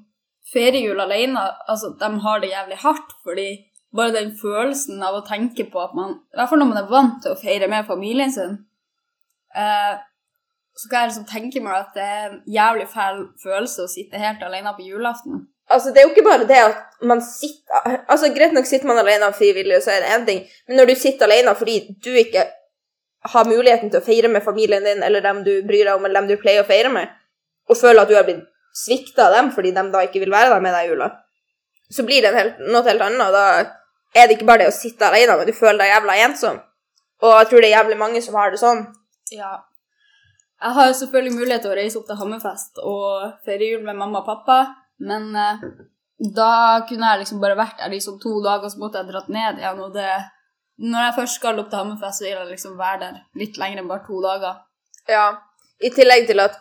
feirer 0.54 0.80
jul 0.82 1.00
alene, 1.04 1.44
altså, 1.70 1.92
de 2.00 2.10
har 2.24 2.42
det 2.42 2.50
jævlig 2.50 2.80
hardt, 2.82 3.14
fordi 3.24 3.48
bare 3.96 4.16
den 4.16 4.34
følelsen 4.40 5.04
av 5.04 5.20
å 5.20 5.26
tenke 5.28 5.68
på 5.72 5.82
at 5.82 5.94
man 5.98 6.18
I 6.18 6.40
hvert 6.40 6.52
fall 6.52 6.62
når 6.62 6.72
man 6.72 6.82
er 6.82 6.90
vant 6.92 7.20
til 7.24 7.34
å 7.34 7.40
feire 7.40 7.70
med 7.72 7.88
familien 7.88 8.34
sin, 8.34 8.58
eh, 9.56 10.00
så 10.78 10.90
kan 10.90 11.04
jeg 11.04 11.12
liksom 11.12 11.30
tenke 11.30 11.62
meg 11.64 11.78
at 11.80 11.94
det 11.96 12.06
er 12.06 12.26
en 12.28 12.42
jævlig 12.54 12.88
fæl 12.92 13.24
følelse 13.42 13.86
å 13.86 13.92
sitte 13.92 14.22
helt 14.22 14.44
alene 14.46 14.74
på 14.78 14.86
julaften. 14.86 15.48
Altså, 15.70 15.92
det 15.92 16.00
er 16.00 16.08
jo 16.08 16.14
ikke 16.14 16.24
bare 16.24 16.48
det 16.48 16.58
at 16.64 16.84
man 17.04 17.20
sitter 17.22 17.98
Altså, 18.08 18.30
Greit 18.36 18.54
nok 18.56 18.66
sitter 18.66 18.88
man 18.88 19.02
alene 19.02 19.28
frivillig, 19.36 19.82
så 19.84 19.92
er 19.92 20.04
det 20.04 20.14
én 20.16 20.26
ting, 20.26 20.46
men 20.68 20.80
når 20.80 20.92
du 20.92 20.96
sitter 20.96 21.28
alene 21.28 21.56
fordi 21.56 21.80
du 22.06 22.12
ikke 22.16 22.46
har 23.28 23.50
muligheten 23.50 23.92
til 23.92 24.00
å 24.00 24.06
feire 24.06 24.32
med 24.32 24.46
familien 24.46 24.86
din 24.86 25.04
eller 25.04 25.22
dem 25.26 25.42
du 25.44 25.52
bryr 25.68 25.84
deg 25.84 25.96
om, 25.96 26.06
eller 26.06 26.22
dem 26.22 26.30
du 26.32 26.42
pleier 26.42 26.64
å 26.64 26.68
feire 26.68 26.92
med, 26.94 27.12
og 27.68 27.78
føler 27.78 28.02
at 28.02 28.12
du 28.12 28.16
har 28.16 28.28
blitt 28.28 28.46
svikta 28.78 29.28
av 29.28 29.36
dem 29.36 29.52
fordi 29.56 29.74
de 29.76 29.84
da 29.92 30.04
ikke 30.06 30.22
vil 30.24 30.32
være 30.32 30.54
der 30.54 30.64
med 30.64 30.76
deg 30.78 30.88
i 30.88 30.94
jula, 30.94 31.10
så 31.92 32.06
blir 32.08 32.24
det 32.24 32.34
helt, 32.36 32.64
noe 32.68 32.84
helt 32.88 33.04
annet. 33.04 33.36
Da 33.36 33.46
er 34.22 34.28
det 34.28 34.38
ikke 34.38 34.48
bare 34.48 34.66
det 34.66 34.72
å 34.72 34.76
sitte 34.76 35.08
alene, 35.08 35.38
men 35.40 35.48
du 35.48 35.56
føler 35.56 35.80
deg 35.84 35.94
jævla 35.94 36.18
ensom. 36.26 36.60
Og 37.24 37.34
jeg 37.34 37.50
tror 37.50 37.64
det 37.64 37.70
er 37.70 37.78
jævlig 37.78 37.98
mange 38.00 38.22
som 38.24 38.36
har 38.38 38.52
det 38.54 38.60
sånn. 38.62 38.84
Ja. 39.34 39.54
Jeg 40.58 40.74
har 40.74 40.92
selvfølgelig 41.00 41.38
mulighet 41.38 41.64
til 41.66 41.74
å 41.74 41.78
reise 41.78 42.00
opp 42.00 42.08
til 42.10 42.20
Hammerfest 42.20 42.82
og 42.82 43.08
feire 43.46 43.72
jul 43.72 43.84
med 43.86 43.98
mamma 43.98 44.24
og 44.24 44.30
pappa, 44.30 44.60
men 45.00 45.30
eh, 45.36 45.66
da 46.38 46.52
kunne 46.90 47.12
jeg 47.12 47.24
liksom 47.24 47.42
bare 47.42 47.58
vært 47.60 47.82
der 47.82 47.94
liksom 47.94 48.18
to 48.22 48.40
dager, 48.46 48.70
så 48.70 48.82
måtte 48.82 49.02
jeg 49.02 49.12
dratt 49.12 49.30
ned 49.30 49.62
igjen, 49.62 49.84
og 49.86 49.94
det 49.94 50.10
Når 50.78 51.02
jeg 51.02 51.14
først 51.16 51.36
skal 51.40 51.60
opp 51.60 51.70
til 51.72 51.80
Hammerfest, 51.80 52.20
så 52.20 52.24
vil 52.24 52.36
jeg 52.36 52.50
liksom 52.52 52.74
være 52.78 53.00
der 53.02 53.14
litt 53.42 53.56
lenger 53.58 53.80
enn 53.82 53.88
bare 53.90 54.04
to 54.06 54.20
dager. 54.22 54.60
Ja, 55.10 55.24
i 55.82 55.90
tillegg 55.90 56.28
til 56.30 56.40
at 56.44 56.60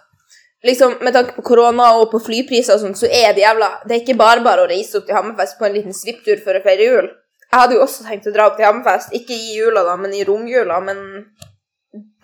liksom, 0.64 0.94
med 1.04 1.12
tanke 1.12 1.34
på 1.36 1.44
korona 1.44 1.90
og 1.98 2.08
på 2.14 2.22
flypriser 2.24 2.78
og 2.78 2.80
sånn, 2.80 2.96
så 2.96 3.10
er 3.12 3.34
det 3.36 3.44
jævla 3.44 3.68
Det 3.84 3.92
er 3.92 4.00
ikke 4.00 4.16
bare 4.16 4.40
bare 4.40 4.64
å 4.64 4.70
reise 4.70 4.96
opp 4.96 5.04
til 5.04 5.18
Hammerfest 5.18 5.58
på 5.58 5.68
en 5.68 5.76
liten 5.76 5.96
svipptur 5.96 6.40
for 6.44 6.56
å 6.56 6.64
feire 6.64 6.88
jul. 6.88 7.10
Jeg 7.44 7.60
hadde 7.60 7.76
jo 7.76 7.84
også 7.84 8.08
tenkt 8.08 8.30
å 8.30 8.32
dra 8.32 8.48
opp 8.48 8.56
til 8.56 8.68
Hammerfest, 8.70 9.12
ikke 9.20 9.36
i 9.36 9.58
jula, 9.58 9.84
da, 9.84 10.00
men 10.00 10.16
i 10.16 10.24
romjula, 10.24 10.80
men 10.88 11.04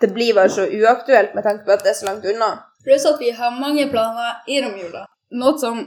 det 0.01 0.09
blir 0.17 0.33
bare 0.33 0.49
så 0.49 0.65
uaktuelt 0.65 1.37
med 1.37 1.45
tanke 1.45 1.65
på 1.65 1.77
at 1.77 1.85
det 1.85 1.93
er 1.93 1.99
så 2.01 2.09
langt 2.09 2.25
unna. 2.25 2.55
Pluss 2.83 3.05
at 3.05 3.21
vi 3.21 3.31
har 3.37 3.53
mange 3.53 3.85
planer 3.93 4.41
i 4.49 4.59
romjula. 4.65 5.05
Noe 5.37 5.61
som 5.61 5.85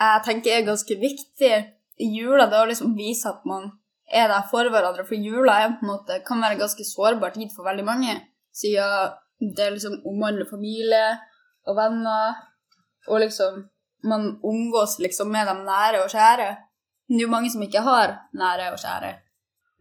jeg 0.00 0.22
tenker 0.24 0.56
er 0.56 0.66
ganske 0.66 0.96
viktig 0.96 1.52
i 2.00 2.08
jula, 2.16 2.46
det 2.48 2.56
er 2.56 2.64
å 2.64 2.70
liksom 2.70 2.94
vise 2.96 3.28
at 3.28 3.44
man 3.48 3.70
er 4.10 4.30
der 4.32 4.46
for 4.50 4.68
hverandre. 4.72 5.04
For 5.06 5.14
jula 5.14 5.58
er 5.60 5.74
på 5.76 5.84
en 5.84 5.92
måte, 5.92 6.20
kan 6.26 6.40
være 6.42 6.56
en 6.56 6.62
ganske 6.64 6.86
sårbar 6.88 7.34
tid 7.34 7.52
for 7.54 7.68
veldig 7.68 7.84
mange, 7.86 8.16
siden 8.56 9.52
det 9.56 9.70
liksom 9.74 10.00
omhandler 10.08 10.48
familie 10.48 11.04
og 11.68 11.76
venner, 11.76 12.40
og 13.08 13.20
liksom 13.22 13.64
man 14.04 14.40
omgås 14.42 14.98
liksom 14.98 15.28
med 15.32 15.46
de 15.46 15.54
nære 15.64 16.04
og 16.04 16.10
kjære. 16.10 16.48
Men 17.08 17.16
det 17.16 17.22
er 17.22 17.26
jo 17.26 17.34
mange 17.34 17.50
som 17.52 17.62
ikke 17.62 17.84
har 17.84 18.16
nære 18.32 18.72
og 18.72 18.78
kjære. 18.80 19.12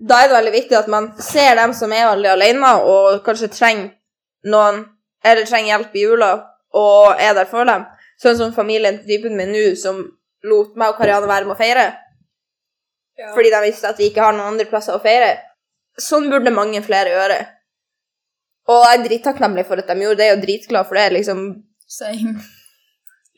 Da 0.09 0.15
er 0.19 0.27
det 0.27 0.35
veldig 0.37 0.53
viktig 0.53 0.77
at 0.77 0.87
man 0.87 1.11
ser 1.21 1.55
dem 1.59 1.73
som 1.73 1.91
er 1.91 2.07
veldig 2.11 2.31
alene, 2.31 2.71
og 2.83 3.23
kanskje 3.23 3.51
trenger 3.51 3.91
noen 4.43 4.85
Eller 5.19 5.43
trenger 5.43 5.67
hjelp 5.67 5.95
i 5.99 6.01
jula, 6.05 6.27
og 6.71 7.19
er 7.19 7.33
der 7.35 7.47
for 7.51 7.67
dem. 7.67 7.81
Sånn 8.19 8.37
som 8.39 8.55
familien 8.55 8.99
til 8.99 9.07
typen 9.13 9.37
min 9.39 9.53
nå, 9.53 9.65
som 9.79 10.01
lot 10.47 10.75
meg 10.79 10.93
og 10.93 10.99
Karianne 10.99 11.29
være 11.29 11.47
med 11.47 11.55
å 11.55 11.59
feire. 11.59 11.87
fordi 13.35 13.49
de 13.51 13.59
visste 13.65 13.89
at 13.89 13.97
vi 13.99 14.07
ikke 14.09 14.23
har 14.23 14.35
noen 14.35 14.53
andre 14.53 14.65
plasser 14.69 14.95
å 14.95 15.01
feire. 15.03 15.33
Sånn 15.99 16.29
burde 16.31 16.53
mange 16.55 16.79
flere 16.85 17.11
gjøre. 17.11 17.39
Og 18.69 18.85
jeg 18.85 18.99
er 18.99 19.03
drittakknemlig 19.07 19.65
for 19.67 19.81
at 19.81 19.89
de 19.89 20.05
gjorde 20.05 20.21
det, 20.21 20.29
og 20.35 20.43
dritglad 20.45 20.87
for 20.87 20.95
det. 20.95 21.09
liksom. 21.17 21.41
Same. 21.89 22.37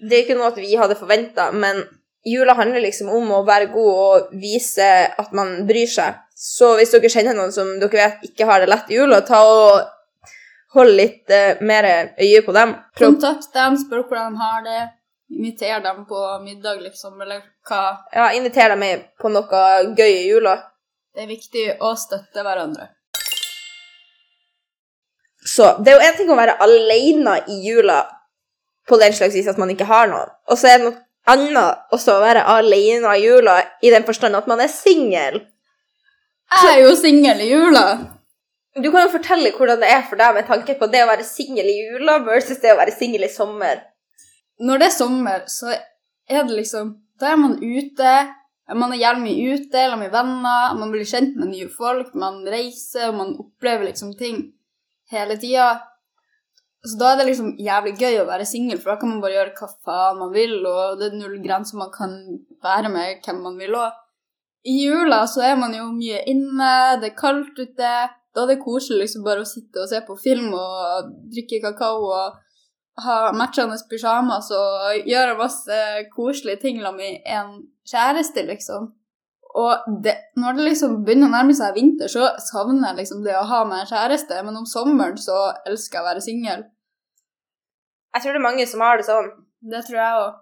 Det 0.01 0.17
er 0.17 0.23
ikke 0.25 0.38
noe 0.38 0.51
at 0.51 0.59
vi 0.59 0.75
hadde 0.75 1.00
forventa, 1.00 1.51
men 1.51 1.81
jula 2.27 2.53
handler 2.57 2.83
liksom 2.83 3.09
om 3.09 3.31
å 3.38 3.45
være 3.47 3.71
god 3.73 3.93
og 4.05 4.35
vise 4.41 4.89
at 5.09 5.33
man 5.33 5.63
bryr 5.69 5.89
seg. 5.89 6.19
Så 6.35 6.75
hvis 6.77 6.93
dere 6.93 7.09
kjenner 7.09 7.38
noen 7.38 7.53
som 7.53 7.69
dere 7.81 7.97
vet 7.97 8.29
ikke 8.31 8.47
har 8.50 8.61
det 8.61 8.69
lett 8.69 8.91
i 8.91 8.97
jula, 8.97 9.21
ta 9.25 9.41
og 9.45 9.89
hold 10.75 10.95
litt 10.95 11.29
eh, 11.29 11.59
mer 11.61 11.87
øye 12.19 12.41
på 12.45 12.55
dem. 12.55 12.75
Prøv, 12.97 13.13
Kontakt 13.13 13.53
dem, 13.53 13.77
spør 13.77 14.05
hvordan 14.07 14.35
de 14.35 14.41
har 14.41 14.63
det. 14.65 14.81
Inviter 15.31 15.79
dem 15.83 16.05
på 16.05 16.21
middag, 16.43 16.81
liksom, 16.83 17.21
eller 17.21 17.43
hva. 17.67 17.83
ja, 18.11 18.31
inviter 18.35 18.73
dem 18.73 18.81
med 18.83 19.05
på 19.21 19.31
noe 19.31 19.61
gøy 19.95 20.09
i 20.09 20.25
jula. 20.27 20.57
Det 21.15 21.23
er 21.23 21.29
viktig 21.31 21.67
å 21.83 21.93
støtte 21.99 22.43
hverandre. 22.43 22.89
Så 25.43 25.77
det 25.83 25.91
er 25.91 25.97
jo 25.97 26.07
en 26.09 26.17
ting 26.17 26.31
å 26.31 26.37
være 26.39 26.57
alene 26.63 27.37
i 27.47 27.61
jula 27.65 28.01
på 28.87 28.99
den 28.99 29.13
slags 29.15 29.35
vis 29.35 29.47
at 29.47 29.59
man 29.59 29.71
ikke 29.73 29.87
har 29.89 30.11
noen, 30.11 30.29
og 30.47 30.59
så 30.59 30.69
er 30.69 30.77
det 30.77 30.89
noe 30.89 30.99
annet 31.31 31.93
også 31.95 32.17
å 32.17 32.23
være 32.23 32.43
alene 32.49 33.15
i 33.17 33.23
jula 33.25 33.57
i 33.81 33.91
den 33.93 34.05
forstand 34.07 34.37
at 34.37 34.47
man 34.49 34.61
er 34.63 34.71
singel. 34.71 35.41
Jeg 36.51 36.71
er 36.73 36.81
jo 36.83 36.95
singel 36.99 37.43
i 37.43 37.51
jula. 37.51 37.85
Du 38.75 38.87
kan 38.91 39.03
jo 39.03 39.11
fortelle 39.11 39.51
hvordan 39.51 39.81
det 39.81 39.89
er 39.91 40.03
for 40.07 40.19
deg 40.19 40.35
med 40.37 40.47
tanke 40.47 40.77
på 40.79 40.87
det 40.91 41.01
å 41.03 41.09
være 41.09 41.27
singel 41.27 41.67
i 41.67 41.79
jula 41.81 42.21
versus 42.23 42.61
det 42.63 42.71
å 42.71 42.79
være 42.79 42.93
singel 42.95 43.25
i 43.27 43.31
sommer. 43.31 43.81
Når 44.63 44.79
det 44.79 44.87
er 44.87 44.95
sommer, 44.95 45.43
så 45.51 45.73
er 45.73 46.45
det 46.47 46.55
liksom 46.61 46.95
Da 47.19 47.33
er 47.33 47.37
man 47.37 47.59
ute. 47.61 48.11
Man 48.73 48.93
er 48.95 49.01
jævlig 49.01 49.21
mye 49.25 49.55
ute, 49.57 49.77
eller 49.77 49.99
med 49.99 50.13
venner, 50.13 50.73
man 50.79 50.91
blir 50.93 51.05
kjent 51.05 51.35
med 51.37 51.51
nye 51.51 51.67
folk, 51.69 52.15
man 52.15 52.39
reiser, 52.47 53.09
og 53.11 53.17
man 53.17 53.33
opplever 53.37 53.89
liksom 53.89 54.15
ting 54.17 54.39
hele 55.11 55.35
tida. 55.37 55.67
Så 56.81 56.97
da 56.97 57.11
er 57.11 57.19
det 57.19 57.27
liksom 57.27 57.51
jævlig 57.61 57.93
gøy 57.99 58.21
å 58.21 58.29
være 58.29 58.47
singel, 58.49 58.79
for 58.79 58.93
da 58.93 59.01
kan 59.01 59.11
man 59.11 59.19
bare 59.21 59.35
gjøre 59.35 59.53
hva 59.59 59.69
faen 59.85 60.21
man 60.23 60.31
vil, 60.33 60.55
og 60.65 60.97
det 61.01 61.11
er 61.11 61.19
null 61.19 61.35
grenser 61.43 61.77
man 61.77 61.91
kan 61.93 62.15
være 62.63 62.89
med 62.89 63.21
hvem 63.25 63.43
man 63.43 63.59
vil 63.59 63.77
òg. 63.77 63.99
I 64.65 64.77
jula 64.87 65.19
så 65.29 65.43
er 65.45 65.59
man 65.59 65.75
jo 65.77 65.91
mye 65.91 66.23
inne, 66.31 66.71
det 67.03 67.11
er 67.11 67.19
kaldt 67.19 67.59
ute. 67.59 67.93
Da 68.35 68.45
er 68.45 68.53
det 68.53 68.61
koselig 68.63 69.05
liksom 69.05 69.25
bare 69.25 69.43
å 69.43 69.47
sitte 69.47 69.83
og 69.83 69.89
se 69.91 70.00
på 70.07 70.15
film 70.19 70.53
og 70.55 71.11
drikke 71.33 71.59
kakao 71.63 72.05
og 72.07 72.39
ha 73.01 73.17
matchende 73.35 73.77
pysjamas 73.89 74.51
og 74.55 75.07
gjøre 75.09 75.38
masse 75.39 75.77
koselige 76.15 76.61
ting 76.63 76.81
med 76.95 77.21
en 77.25 77.53
kjæreste, 77.88 78.43
liksom. 78.47 78.91
Og 79.51 79.88
det, 80.03 80.13
når 80.39 80.55
det 80.55 80.67
liksom 80.69 81.01
begynner 81.03 81.27
å 81.27 81.33
nærme 81.33 81.55
seg 81.55 81.75
vinter, 81.75 82.11
så 82.11 82.29
savner 82.39 82.91
jeg 82.91 83.01
liksom 83.01 83.23
det 83.25 83.35
å 83.35 83.47
ha 83.50 83.63
med 83.67 83.83
en 83.83 83.89
kjæreste, 83.89 84.38
men 84.47 84.59
om 84.61 84.67
sommeren 84.69 85.17
så 85.19 85.39
elsker 85.67 86.00
jeg 86.00 86.05
å 86.05 86.07
være 86.07 86.23
singel. 86.23 86.63
Jeg 88.15 88.23
tror 88.23 88.35
det 88.35 88.39
er 88.39 88.47
mange 88.47 88.67
som 88.67 88.83
har 88.83 89.00
det 89.00 89.07
sånn. 89.07 89.27
Det 89.71 89.83
tror 89.88 90.00
jeg 90.00 90.21
òg. 90.21 90.39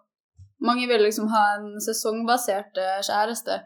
Mange 0.69 0.85
vil 0.89 1.01
liksom 1.05 1.29
ha 1.31 1.43
en 1.55 1.67
sesongbasert 1.81 2.77
eh, 2.81 3.01
kjæreste. 3.05 3.59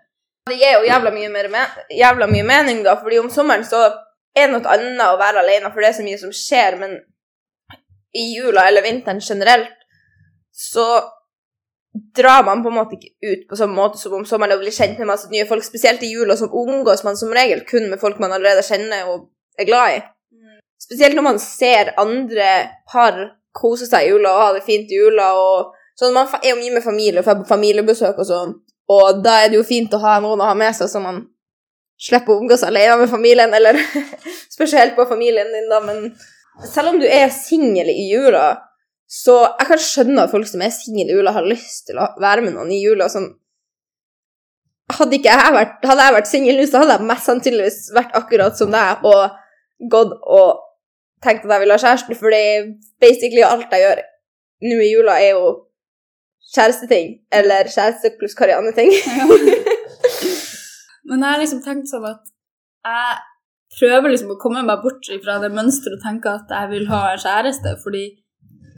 Det 0.48 0.58
gir 0.60 0.75
jo 0.75 0.88
jævla 0.88 1.12
mye, 1.15 1.30
mer 1.32 1.48
me 1.51 1.62
jævla 1.96 2.27
mye 2.30 2.44
mening, 2.48 2.82
da, 2.86 2.98
fordi 3.00 3.20
om 3.22 3.30
sommeren 3.32 3.63
så 3.68 3.82
er 4.38 4.52
noe 4.52 4.70
annet 4.74 5.04
å 5.08 5.20
være 5.22 5.44
alene, 5.44 5.72
for 5.72 5.84
det 5.84 5.92
er 5.92 5.98
så 6.00 6.06
mye 6.06 6.22
som 6.22 6.34
skjer, 6.36 6.78
men 6.82 6.98
i 8.13 8.30
jula 8.36 8.68
eller 8.70 8.86
vinteren 8.86 9.22
generelt 9.22 9.74
så 10.54 10.86
drar 11.94 12.46
man 12.46 12.63
på 12.63 12.70
en 12.70 12.78
måte 12.78 12.98
ikke 12.98 13.13
ut 13.30 13.46
på 13.50 13.58
samme 13.58 13.78
måte 13.78 14.00
som 14.02 14.16
om 14.18 14.25
sommeren 14.25 14.56
og 14.56 14.63
blir 14.63 14.74
kjent 14.74 14.98
med 15.02 15.10
masse 15.10 15.30
nye 15.30 15.46
folk, 15.50 15.66
spesielt 15.66 16.02
i 16.06 16.12
jula 16.13 16.38
så 16.38 16.50
omgås 16.50 17.04
man 17.06 17.18
som 17.18 17.34
regel 17.34 17.62
kun 17.70 17.90
med 17.90 18.02
folk 18.02 18.20
man 18.22 18.34
allerede 18.34 18.66
kjenner 18.66 19.10
og 19.13 19.30
er 19.60 19.70
glad 19.70 19.98
i. 19.98 20.02
Spesielt 20.82 21.16
når 21.16 21.25
man 21.25 21.40
ser 21.40 21.94
andre 22.02 22.50
par 22.90 23.20
kose 23.54 23.86
seg 23.88 24.08
i 24.08 24.12
jula 24.12 24.34
og 24.34 24.42
ha 24.42 24.50
det 24.58 24.66
fint 24.66 24.90
i 24.90 24.98
jula 24.98 25.30
og 25.38 25.74
sånn. 26.00 26.16
Man 26.16 26.30
er 26.42 26.50
jo 26.50 26.60
mye 26.60 26.74
med 26.74 26.86
familie 26.86 27.22
og 27.22 27.28
får 27.30 27.46
familiebesøk 27.50 28.20
og 28.20 28.28
sånn, 28.28 28.56
og 28.94 29.22
da 29.24 29.38
er 29.44 29.54
det 29.54 29.62
jo 29.62 29.68
fint 29.68 29.94
å 29.94 30.02
ha 30.04 30.18
noen 30.24 30.42
å 30.42 30.50
ha 30.50 30.58
med 30.58 30.74
seg 30.75 30.90
som 30.92 31.06
man 31.06 31.22
slipper 32.03 32.36
å 32.36 32.41
omgås 32.41 32.65
alene 32.67 33.00
med 33.03 33.12
familien, 33.12 33.53
eller 33.55 33.79
spesielt 34.55 34.95
på 34.98 35.07
familien 35.10 35.51
din, 35.53 35.69
da, 35.72 35.79
men 35.83 36.10
selv 36.69 36.93
om 36.93 37.00
du 37.01 37.07
er 37.07 37.31
singel 37.33 37.89
i 37.91 38.10
jula, 38.12 38.51
så 39.10 39.38
jeg 39.45 39.69
kan 39.69 39.81
skjønne 39.81 40.25
at 40.25 40.33
folk 40.33 40.48
som 40.50 40.63
er 40.65 40.74
single 40.74 41.12
i 41.12 41.17
jula, 41.17 41.33
har 41.36 41.45
lyst 41.48 41.88
til 41.89 42.00
å 42.01 42.10
være 42.22 42.45
med 42.45 42.55
noen 42.55 42.72
i 42.74 42.81
jula. 42.81 43.10
Sånn. 43.12 43.27
Hadde, 44.93 45.19
jeg 45.22 45.53
vært, 45.55 45.83
hadde 45.86 46.07
jeg 46.07 46.15
vært 46.17 46.29
singel 46.29 46.57
nå, 46.60 46.65
så 46.69 46.81
hadde 46.81 46.98
jeg 46.98 47.10
mest 47.12 47.29
sannsynligvis 47.29 47.79
vært 47.95 48.15
akkurat 48.17 48.57
som 48.57 48.74
deg 48.74 49.05
og 49.10 49.38
gått 49.91 50.15
og 50.24 50.63
tenkt 51.24 51.45
at 51.45 51.53
jeg 51.55 51.63
ville 51.63 51.77
ha 51.77 51.83
kjæreste, 51.83 52.17
fordi 52.19 52.41
basically 53.01 53.45
alt 53.48 53.72
jeg 53.72 53.86
gjør 53.86 54.01
nå 54.63 54.79
i 54.81 54.89
jula, 54.91 55.19
er 55.19 55.38
jo 55.38 55.53
kjæresteting. 56.53 57.15
Eller 57.33 57.69
kjæreste 57.72 58.15
pluss 58.19 58.36
Karianne-ting. 58.39 58.91
Men 61.13 61.22
jeg 61.22 61.36
har 61.36 61.41
liksom 61.43 61.62
tenkt 61.62 61.91
sånn 61.91 62.10
at 62.10 62.32
jeg 62.84 63.22
prøver 63.77 64.13
liksom 64.13 64.34
å 64.34 64.39
komme 64.41 64.63
meg 64.65 64.82
bort 64.82 65.08
fra 65.22 65.38
det 65.43 65.51
mønsteret 65.53 66.00
og 66.00 66.03
tenke 66.03 66.34
at 66.34 66.51
jeg 66.58 66.72
vil 66.74 66.88
ha 66.89 67.01
en 67.12 67.22
kjæreste, 67.22 67.75
fordi 67.84 68.03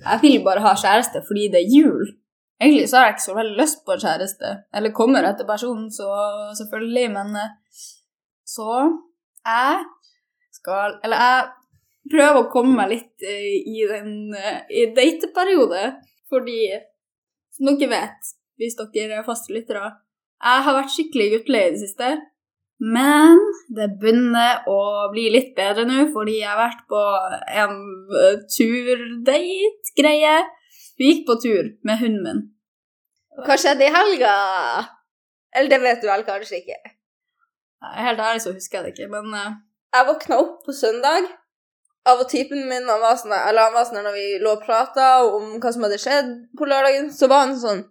jeg 0.04 0.22
vil 0.22 0.38
bare 0.44 0.64
ha 0.66 0.74
kjæreste 0.76 1.24
fordi 1.28 1.48
det 1.54 1.62
er 1.62 1.74
jul. 1.78 2.12
Egentlig 2.60 2.90
så 2.92 3.00
har 3.00 3.08
jeg 3.08 3.16
ikke 3.16 3.26
så 3.26 3.38
veldig 3.40 3.58
lyst 3.60 3.82
på 3.88 3.96
en 3.96 4.04
kjæreste, 4.04 4.52
eller 4.76 4.96
kommer 4.96 5.28
etter 5.28 5.48
personen, 5.48 5.88
så 5.92 6.08
selvfølgelig, 6.60 7.08
men 7.16 7.40
eh, 7.40 7.82
så 8.46 8.70
jeg 9.46 9.84
skal 10.56 10.96
Eller 11.04 11.20
jeg 11.22 12.12
prøver 12.12 12.40
å 12.40 12.50
komme 12.52 12.78
meg 12.78 12.92
litt 12.94 13.26
eh, 13.28 13.60
i 13.72 13.84
den 13.90 14.34
eh, 14.36 14.64
i 14.72 14.88
dateperiode, 14.96 15.84
fordi 16.32 16.60
som 17.56 17.72
dere 17.72 17.92
vet, 17.92 18.32
hvis 18.60 18.76
dere 18.80 19.20
er 19.22 19.28
faste 19.28 19.54
lyttere, 19.56 19.92
jeg 20.46 20.66
har 20.66 20.78
vært 20.78 20.94
skikkelig 20.94 21.28
guttelig 21.34 21.62
i 21.62 21.70
det 21.74 21.82
siste. 21.82 22.10
Men 22.84 23.40
det 23.76 23.88
begynner 24.02 24.66
å 24.68 24.80
bli 25.14 25.30
litt 25.32 25.54
bedre 25.56 25.86
nå, 25.88 26.10
fordi 26.14 26.42
jeg 26.42 26.50
har 26.50 26.60
vært 26.60 26.84
på 26.92 27.04
en 27.62 27.78
uh, 28.12 28.42
turdate-greie. 28.52 30.36
Vi 31.00 31.12
gikk 31.12 31.24
på 31.30 31.38
tur 31.44 31.72
med 31.88 32.02
hunden 32.02 32.26
min. 32.26 32.44
Hva 33.46 33.58
skjedde 33.60 33.88
i 33.88 33.96
helga? 33.96 34.36
Eller 35.56 35.72
det 35.72 35.82
vet 35.84 36.04
du 36.04 36.10
vel 36.12 36.28
kanskje 36.28 36.60
ikke. 36.62 36.78
Helt 37.96 38.20
ærlig 38.20 38.44
så 38.44 38.54
husker 38.56 38.80
jeg 38.82 38.86
det 38.86 38.94
ikke, 38.96 39.10
men 39.14 39.34
uh, 39.34 39.58
Jeg 39.96 40.08
våkna 40.10 40.40
opp 40.44 40.62
på 40.68 40.76
søndag 40.76 41.32
av 42.06 42.22
at 42.22 42.30
typen 42.30 42.68
min 42.70 42.90
han 42.90 43.02
var 43.02 43.16
sånn, 43.18 43.34
eller 43.34 43.70
han 43.70 43.76
var 43.76 43.86
sånn 43.88 44.04
når 44.04 44.16
vi 44.18 44.26
lå 44.44 44.52
og 44.58 44.66
prata 44.66 45.24
om 45.26 45.56
hva 45.62 45.72
som 45.74 45.86
hadde 45.88 46.02
skjedd 46.02 46.32
på 46.58 46.68
lørdagen, 46.70 47.08
så 47.14 47.30
var 47.32 47.48
han 47.48 47.56
sånn 47.60 47.86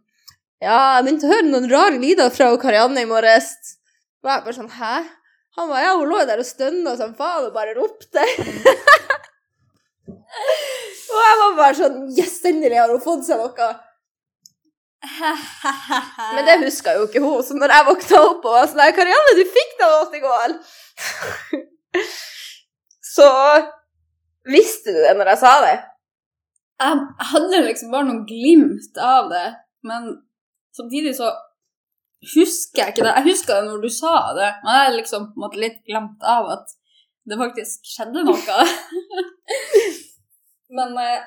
Ja, 0.63 0.97
jeg 0.97 1.05
begynte 1.07 1.27
å 1.27 1.33
høre 1.33 1.49
noen 1.49 1.71
rare 1.71 1.99
lyder 1.99 2.31
fra 2.33 2.51
Karianne 2.61 3.03
i 3.03 3.09
morges. 3.11 3.51
Og 4.23 4.31
jeg 4.31 4.45
bare 4.47 4.57
sånn 4.57 4.73
Hæ? 4.77 4.95
Han 5.55 5.69
var, 5.71 5.83
ja, 5.85 5.93
hun 5.95 6.11
lå 6.11 6.21
der 6.27 6.41
og 6.43 6.47
stønna 6.49 6.97
som 6.99 7.13
faen 7.19 7.47
og 7.47 7.55
bare 7.55 7.77
ropte. 7.77 8.23
og 11.15 11.21
jeg 11.21 11.37
var 11.41 11.59
bare 11.59 11.77
sånn 11.79 11.99
Yes, 12.17 12.41
endelig 12.49 12.81
har 12.81 12.91
hun 12.91 13.03
fått 13.03 13.27
seg 13.29 13.39
noe. 13.39 13.69
Men 16.35 16.49
det 16.49 16.59
huska 16.65 16.97
jo 16.97 17.07
ikke 17.07 17.23
hun, 17.23 17.43
så 17.45 17.57
når 17.59 17.75
jeg 17.77 17.89
våkna 17.91 18.21
opp 18.25 18.47
og 18.49 18.57
var 18.57 18.69
sånn 18.71 18.81
«Nei, 18.81 18.91
Karianne, 18.97 19.37
du 19.37 19.45
fikk 19.47 19.73
deg 19.81 19.89
noe 19.93 20.19
i 20.19 20.23
går! 20.25 20.55
så 23.15 23.31
visste 24.49 24.95
du 24.95 25.01
det 25.05 25.15
når 25.19 25.35
jeg 25.35 25.43
sa 25.45 25.55
det. 25.65 25.75
jeg 26.83 27.29
hadde 27.31 27.67
liksom 27.69 27.93
bare 27.95 28.09
noen 28.09 28.25
glimt 28.29 28.95
av 29.01 29.29
det, 29.33 29.49
men 29.87 30.15
samtidig 30.77 31.15
så 31.19 31.33
husker 32.35 32.83
jeg 32.83 32.95
ikke 32.95 33.05
det. 33.07 33.13
Jeg 33.19 33.29
husker 33.31 33.59
det 33.59 33.69
når 33.69 33.85
du 33.85 33.91
sa 33.93 34.15
det, 34.39 34.51
men 34.63 34.79
jeg 34.79 34.87
har 34.87 34.97
liksom 34.97 35.29
på 35.31 35.39
en 35.39 35.45
måte 35.47 35.61
litt 35.61 35.79
glemt 35.89 36.27
av 36.35 36.51
at 36.57 36.75
det 37.29 37.41
faktisk 37.41 37.89
skjedde 37.89 38.25
noe. 38.27 38.67
men 40.79 40.99
eh, 41.01 41.25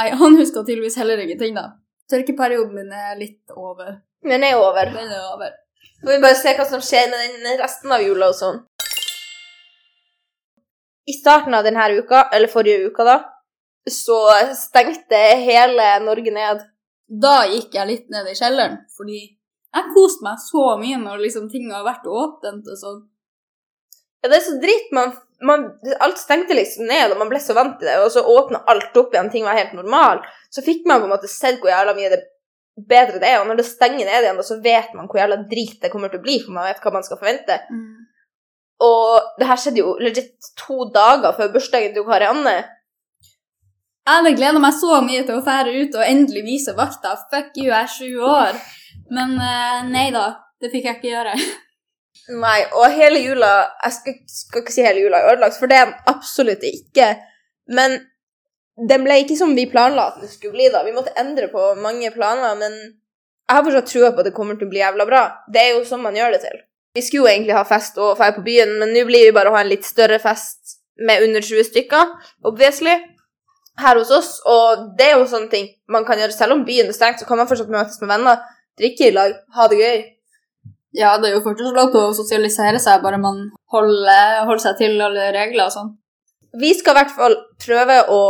nei, 0.00 0.08
han 0.22 0.38
husker 0.38 0.66
tydeligvis 0.66 0.98
heller 1.00 1.22
ingenting, 1.22 1.56
da. 1.58 1.72
Tørkeperioden 2.10 2.74
min 2.74 2.94
er 2.94 3.18
litt 3.18 3.54
over. 3.54 3.98
Den 4.26 4.44
er 4.46 4.58
over. 4.58 4.90
Den 4.94 5.10
er 5.10 5.26
over. 5.32 5.52
Så 6.00 6.06
får 6.06 6.16
vi 6.16 6.22
bare 6.24 6.38
se 6.38 6.54
hva 6.56 6.66
som 6.68 6.82
skjer 6.84 7.10
med 7.10 7.42
den 7.44 7.60
resten 7.60 7.92
av 7.94 8.02
jula 8.04 8.30
og 8.32 8.36
sånn. 8.36 8.62
I 11.10 11.14
starten 11.16 11.54
av 11.56 11.64
denne 11.66 11.86
uka, 11.96 12.28
eller 12.34 12.50
forrige 12.50 12.90
uka, 12.90 13.06
da, 13.06 13.16
så 13.90 14.18
stengte 14.56 15.20
hele 15.40 15.86
Norge 16.04 16.34
ned. 16.34 16.62
Da 17.10 17.42
gikk 17.50 17.74
jeg 17.74 17.88
litt 17.88 18.10
ned 18.12 18.28
i 18.30 18.36
kjelleren, 18.38 18.82
fordi 18.94 19.20
jeg 19.70 19.94
koste 19.94 20.26
meg 20.26 20.42
så 20.42 20.66
mye 20.78 20.98
når 21.00 21.24
liksom 21.24 21.48
ting 21.50 21.70
har 21.74 21.86
vært 21.86 22.06
åpent 22.06 22.66
og 22.70 22.78
sånn. 22.78 23.00
Ja, 24.20 24.28
det 24.28 24.36
er 24.36 24.44
så 24.44 24.56
dritt. 24.62 24.90
Man, 24.94 25.14
man, 25.46 25.66
alt 26.04 26.20
stengte 26.20 26.54
liksom 26.54 26.86
ned, 26.90 27.14
og 27.14 27.22
man 27.22 27.30
ble 27.30 27.40
så 27.42 27.56
vant 27.56 27.78
til 27.80 27.88
det, 27.88 27.96
og 28.02 28.10
så 28.12 28.22
åpna 28.26 28.60
alt 28.70 28.96
opp 29.00 29.14
igjen, 29.14 29.30
ting 29.32 29.46
var 29.46 29.58
helt 29.58 29.72
normal. 29.78 30.20
Så 30.52 30.64
fikk 30.66 30.84
man 30.86 31.00
på 31.00 31.08
en 31.08 31.14
måte 31.14 31.30
sett 31.30 31.62
hvor 31.62 31.72
jævla 31.72 31.96
mye 31.96 32.12
det 32.12 32.20
bedre 32.90 33.20
det 33.20 33.30
er, 33.30 33.40
og 33.40 33.48
når 33.48 33.60
det 33.60 33.68
stenger 33.68 34.04
ned 34.04 34.26
igjen, 34.26 34.38
da, 34.38 34.46
så 34.46 34.58
vet 34.62 34.92
man 34.96 35.08
hvor 35.08 35.22
jævla 35.22 35.40
drit 35.50 35.80
det 35.82 35.90
kommer 35.92 36.12
til 36.12 36.20
å 36.20 36.26
bli, 36.26 36.36
for 36.44 36.56
man 36.56 36.68
vet 36.68 36.82
hva 36.84 36.94
man 36.94 37.06
skal 37.06 37.20
forvente. 37.20 37.58
Og 38.80 39.32
det 39.40 39.48
her 39.48 39.60
skjedde 39.60 39.82
jo 39.82 39.96
legit 40.00 40.52
to 40.56 40.86
dager 40.94 41.34
før 41.36 41.50
bursdagen 41.56 41.96
til 41.96 42.06
Karianne. 42.06 42.56
Jeg 44.10 44.24
hadde 44.24 44.30
gleda 44.34 44.58
meg 44.58 44.74
så 44.74 44.96
mye 45.06 45.22
til 45.22 45.36
å 45.38 45.42
fære 45.46 45.72
ut 45.84 45.92
og 45.94 46.02
endelig 46.02 46.40
vise 46.42 46.72
vakta. 46.74 47.12
Fuck 47.30 47.52
you, 47.60 47.68
jeg 47.68 47.76
er 47.78 47.90
sju 47.92 48.24
år. 48.26 48.56
Men 49.14 49.36
eh, 49.38 49.84
nei 49.86 50.08
da, 50.10 50.24
det 50.58 50.72
fikk 50.72 50.88
jeg 50.88 50.98
ikke 50.98 51.12
gjøre. 51.12 51.34
Nei, 52.42 52.58
og 52.76 52.92
hele 52.94 53.18
jula 53.22 53.48
Jeg 53.80 53.94
skal, 53.96 54.14
skal 54.30 54.62
ikke 54.62 54.74
si 54.74 54.82
hele 54.84 55.00
jula 55.02 55.18
er 55.18 55.32
ødelagt, 55.32 55.56
for 55.58 55.70
det 55.70 55.78
er 55.78 55.86
den 55.88 56.10
absolutt 56.10 56.66
ikke. 56.66 57.06
Men 57.70 57.96
den 58.90 59.06
ble 59.06 59.20
ikke 59.22 59.38
som 59.38 59.54
vi 59.54 59.68
planla 59.70 60.08
at 60.10 60.18
den 60.24 60.30
skulle 60.30 60.56
bli, 60.58 60.66
da. 60.74 60.82
Vi 60.86 60.94
måtte 60.94 61.14
endre 61.18 61.46
på 61.52 61.68
mange 61.78 62.10
planer, 62.14 62.58
men 62.58 62.76
jeg 62.80 63.56
har 63.56 63.66
fortsatt 63.66 63.90
trua 63.90 64.10
på 64.10 64.24
at 64.24 64.30
det 64.30 64.34
kommer 64.34 64.58
til 64.58 64.66
å 64.66 64.74
bli 64.74 64.82
jævla 64.82 65.06
bra. 65.06 65.22
Det 65.50 65.62
er 65.62 65.72
jo 65.76 65.86
sånn 65.86 66.02
man 66.02 66.18
gjør 66.18 66.34
det 66.34 66.42
til. 66.48 66.60
Vi 66.98 67.06
skulle 67.06 67.28
jo 67.28 67.32
egentlig 67.36 67.54
ha 67.54 67.64
fest 67.66 67.98
og 68.02 68.18
dra 68.18 68.34
på 68.34 68.42
byen, 68.46 68.74
men 68.82 68.90
nå 68.94 69.06
blir 69.06 69.28
vi 69.28 69.34
bare 69.38 69.54
å 69.54 69.54
ha 69.54 69.62
en 69.62 69.70
litt 69.70 69.86
større 69.86 70.18
fest 70.22 70.80
med 70.98 71.22
under 71.24 71.46
20 71.46 71.70
stykker, 71.70 72.14
obviously, 72.50 72.98
her 73.82 73.98
hos 74.00 74.12
oss. 74.14 74.30
Og 74.48 74.86
det 74.98 75.10
er 75.10 75.18
jo 75.18 75.28
sånne 75.30 75.50
ting 75.52 75.68
man 75.90 76.06
kan 76.08 76.20
gjøre. 76.20 76.36
Selv 76.36 76.56
om 76.56 76.64
byen 76.68 76.90
er 76.90 76.96
stengt, 76.96 77.20
så 77.20 77.28
kan 77.28 77.40
man 77.40 77.50
fortsatt 77.50 77.72
møtes 77.72 78.00
med 78.02 78.12
venner, 78.12 78.40
drikke 78.80 79.08
i 79.08 79.14
lag, 79.16 79.36
ha 79.56 79.68
det 79.70 79.80
gøy. 79.80 80.02
Ja, 80.98 81.14
det 81.22 81.30
er 81.30 81.36
jo 81.36 81.44
fortsatt 81.44 81.76
lov 81.76 81.92
til 81.92 82.02
å 82.02 82.16
sosialisere 82.16 82.80
seg, 82.82 83.02
bare 83.04 83.20
man 83.22 83.44
holder, 83.70 84.42
holder 84.48 84.64
seg 84.64 84.80
til 84.80 84.98
alle 85.04 85.30
regler 85.36 85.68
og 85.68 85.74
sånn. 85.74 85.94
Vi 86.58 86.72
skal 86.74 86.96
i 86.96 86.98
hvert 86.98 87.14
fall 87.14 87.36
prøve 87.62 88.00
å 88.10 88.20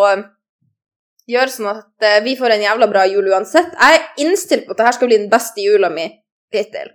gjøre 1.30 1.52
sånn 1.52 1.70
at 1.70 2.04
eh, 2.04 2.20
vi 2.24 2.36
får 2.36 2.56
en 2.56 2.64
jævla 2.66 2.88
bra 2.90 3.06
jul 3.08 3.28
uansett. 3.32 3.72
Jeg 3.76 3.98
er 3.98 4.24
innstilt 4.24 4.66
på 4.66 4.74
at 4.74 4.82
dette 4.82 4.96
skal 4.98 5.10
bli 5.10 5.20
den 5.22 5.30
beste 5.32 5.64
jula 5.64 5.88
mi 5.92 6.08
hittil. 6.52 6.92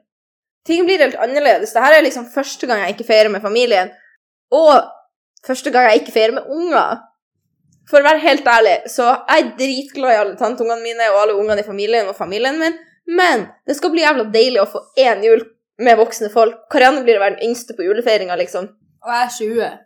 Ting 0.65 0.85
blir 0.85 1.01
helt 1.01 1.17
annerledes. 1.21 1.73
Dette 1.73 1.97
er 1.97 2.05
liksom 2.05 2.27
første 2.33 2.69
gang 2.69 2.83
jeg 2.83 2.95
ikke 2.95 3.07
feirer 3.07 3.31
med 3.33 3.43
familien, 3.45 3.91
og 4.53 4.87
første 5.45 5.73
gang 5.73 5.89
jeg 5.89 6.03
ikke 6.03 6.15
feirer 6.15 6.37
med 6.37 6.49
unger. 6.51 7.03
For 7.89 8.01
å 8.01 8.07
være 8.07 8.23
helt 8.23 8.47
ærlig, 8.49 8.75
så 8.89 9.11
jeg 9.13 9.43
er 9.43 9.49
dritglad 9.59 10.13
i 10.13 10.19
alle 10.23 10.37
tanteungene 10.39 10.81
mine 10.81 11.09
og 11.11 11.19
alle 11.21 11.35
ungene 11.37 11.61
i 11.61 11.67
familien 11.67 12.07
og 12.09 12.17
familien 12.17 12.57
min, 12.57 12.77
men 13.05 13.45
det 13.69 13.75
skal 13.77 13.91
bli 13.93 14.01
jævla 14.01 14.25
deilig 14.33 14.63
å 14.63 14.69
få 14.71 14.81
én 14.97 15.21
jul 15.25 15.43
med 15.85 15.99
voksne 15.99 16.31
folk. 16.33 16.63
Karianne 16.73 17.03
blir 17.05 17.19
å 17.19 17.21
være 17.21 17.37
den 17.37 17.51
yngste 17.51 17.75
på 17.77 17.85
julefeiringa, 17.85 18.37
liksom. 18.41 18.71
Og 19.05 19.11
jeg 19.13 19.25
er 19.25 19.35
20. 19.35 19.83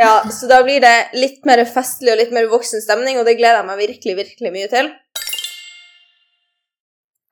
Ja, 0.00 0.12
så 0.32 0.48
da 0.50 0.62
blir 0.64 0.80
det 0.82 0.96
litt 1.14 1.46
mer 1.46 1.62
festlig 1.68 2.14
og 2.14 2.18
litt 2.18 2.32
mer 2.34 2.48
voksen 2.50 2.82
stemning, 2.82 3.20
og 3.20 3.28
det 3.28 3.36
gleder 3.38 3.60
jeg 3.60 3.68
meg 3.68 3.80
virkelig, 3.84 4.16
virkelig 4.22 4.52
mye 4.56 4.72
til. 4.72 4.90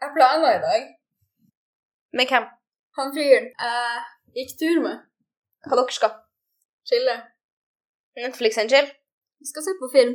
Jeg 0.00 0.14
planla 0.14 0.54
i 0.54 0.62
dag. 0.62 0.86
Med 2.16 2.30
hvem? 2.30 2.46
Han 2.98 3.12
fyren 3.16 3.50
jeg 3.50 4.06
gikk 4.38 4.56
tur 4.60 4.80
med. 4.86 5.02
Hva 5.66 5.80
dere 5.80 5.98
skal? 5.98 6.16
Chille. 6.88 7.16
Netflix 8.20 8.58
and 8.60 8.72
chill? 8.72 8.88
Vi 9.40 9.46
skal 9.50 9.62
se 9.66 9.72
på 9.82 9.88
film. 9.96 10.14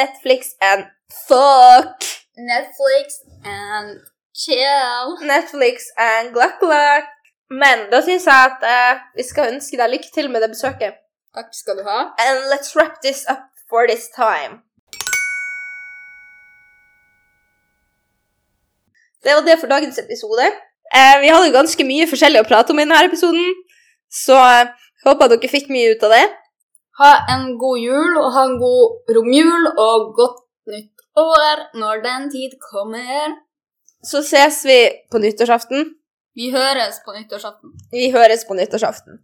Netflix 0.00 0.40
and 0.70 0.82
fuck! 1.28 1.98
Netflix 2.52 3.06
and 3.44 3.88
chill. 4.42 5.06
Netflix 5.34 5.76
and 6.08 6.24
gluck 6.34 6.56
gluck. 6.62 7.06
Men 7.62 7.78
da 7.92 8.00
syns 8.06 8.26
jeg 8.26 8.48
at 8.50 8.64
eh, 8.74 9.04
vi 9.18 9.24
skal 9.30 9.52
ønske 9.52 9.78
deg 9.80 9.92
lykke 9.92 10.10
til 10.14 10.26
med 10.32 10.42
det 10.42 10.50
besøket. 10.54 10.98
Takk 11.36 11.54
skal 11.60 11.78
du 11.78 11.84
ha. 11.86 11.98
And 12.24 12.50
let's 12.52 12.74
wrap 12.76 12.98
this 13.06 13.20
up 13.34 13.46
for 13.70 13.86
this 13.90 14.10
time. 14.16 14.52
Det 19.24 19.32
var 19.36 19.46
det 19.46 19.56
for 19.60 19.70
dagens 19.74 19.98
episode. 20.02 20.50
Eh, 20.98 21.16
vi 21.22 21.30
hadde 21.30 21.54
ganske 21.54 21.88
mye 21.92 22.10
forskjellig 22.10 22.42
å 22.42 22.50
prate 22.50 22.74
om 22.74 22.82
i 22.82 22.86
denne 22.88 23.06
episoden, 23.06 23.48
så 24.10 24.34
jeg 24.34 24.68
håper 25.06 25.34
dere 25.34 25.54
fikk 25.54 25.70
mye 25.70 25.94
ut 25.94 26.06
av 26.10 26.14
det. 26.16 26.26
Ha 26.98 27.12
en 27.34 27.52
god 27.58 27.78
jul, 27.78 28.16
og 28.18 28.32
ha 28.34 28.44
en 28.48 28.56
god 28.60 29.12
romjul 29.16 29.68
og 29.78 30.14
godt 30.18 30.40
nytt 30.72 31.04
år 31.18 31.62
når 31.78 32.02
den 32.06 32.30
tid 32.34 32.56
kommer. 32.70 33.36
Så 34.04 34.22
ses 34.22 34.64
vi 34.66 34.78
på 35.10 35.18
nyttårsaften. 35.22 35.94
Vi 36.38 36.50
høres 36.54 37.00
på 37.04 37.14
nyttårsaften. 37.16 37.70
Vi 37.90 38.10
høres 38.14 38.44
på 38.48 38.54
nyttårsaften. 38.58 39.22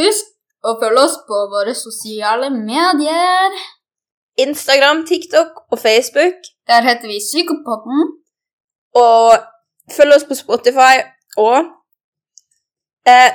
Husk 0.00 0.32
å 0.64 0.76
følge 0.80 1.02
oss 1.06 1.16
på 1.28 1.40
våre 1.52 1.74
sosiale 1.76 2.48
medier. 2.52 3.56
Instagram, 4.46 5.04
TikTok 5.08 5.64
og 5.72 5.78
Facebook. 5.78 6.48
Der 6.68 6.84
heter 6.88 7.08
vi 7.08 7.18
Psykopotten. 7.24 8.08
Og 8.96 9.36
følg 9.92 10.16
oss 10.16 10.24
på 10.28 10.36
Spotify. 10.36 11.04
Og 11.36 11.58
eh, 13.08 13.32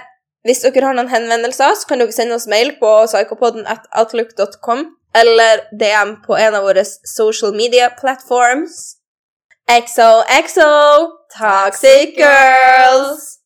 hvis 0.47 0.63
dere 0.63 0.87
har 0.89 0.97
noen 0.97 1.11
henvendelser, 1.11 1.75
så 1.77 1.89
kan 1.89 2.01
dere 2.01 2.15
sende 2.15 2.37
oss 2.37 2.49
mail 2.49 2.73
på 2.79 2.93
psychopodden 3.09 3.67
at 3.69 3.85
outlook.com 3.97 4.87
eller 5.15 5.65
DM 5.77 6.15
på 6.25 6.37
en 6.39 6.55
av 6.57 6.65
våre 6.65 6.85
social 6.87 7.53
media 7.53 7.91
platforms. 7.99 8.97
XOXO 9.69 10.71
Toxic 11.37 12.17
Girls! 12.17 13.40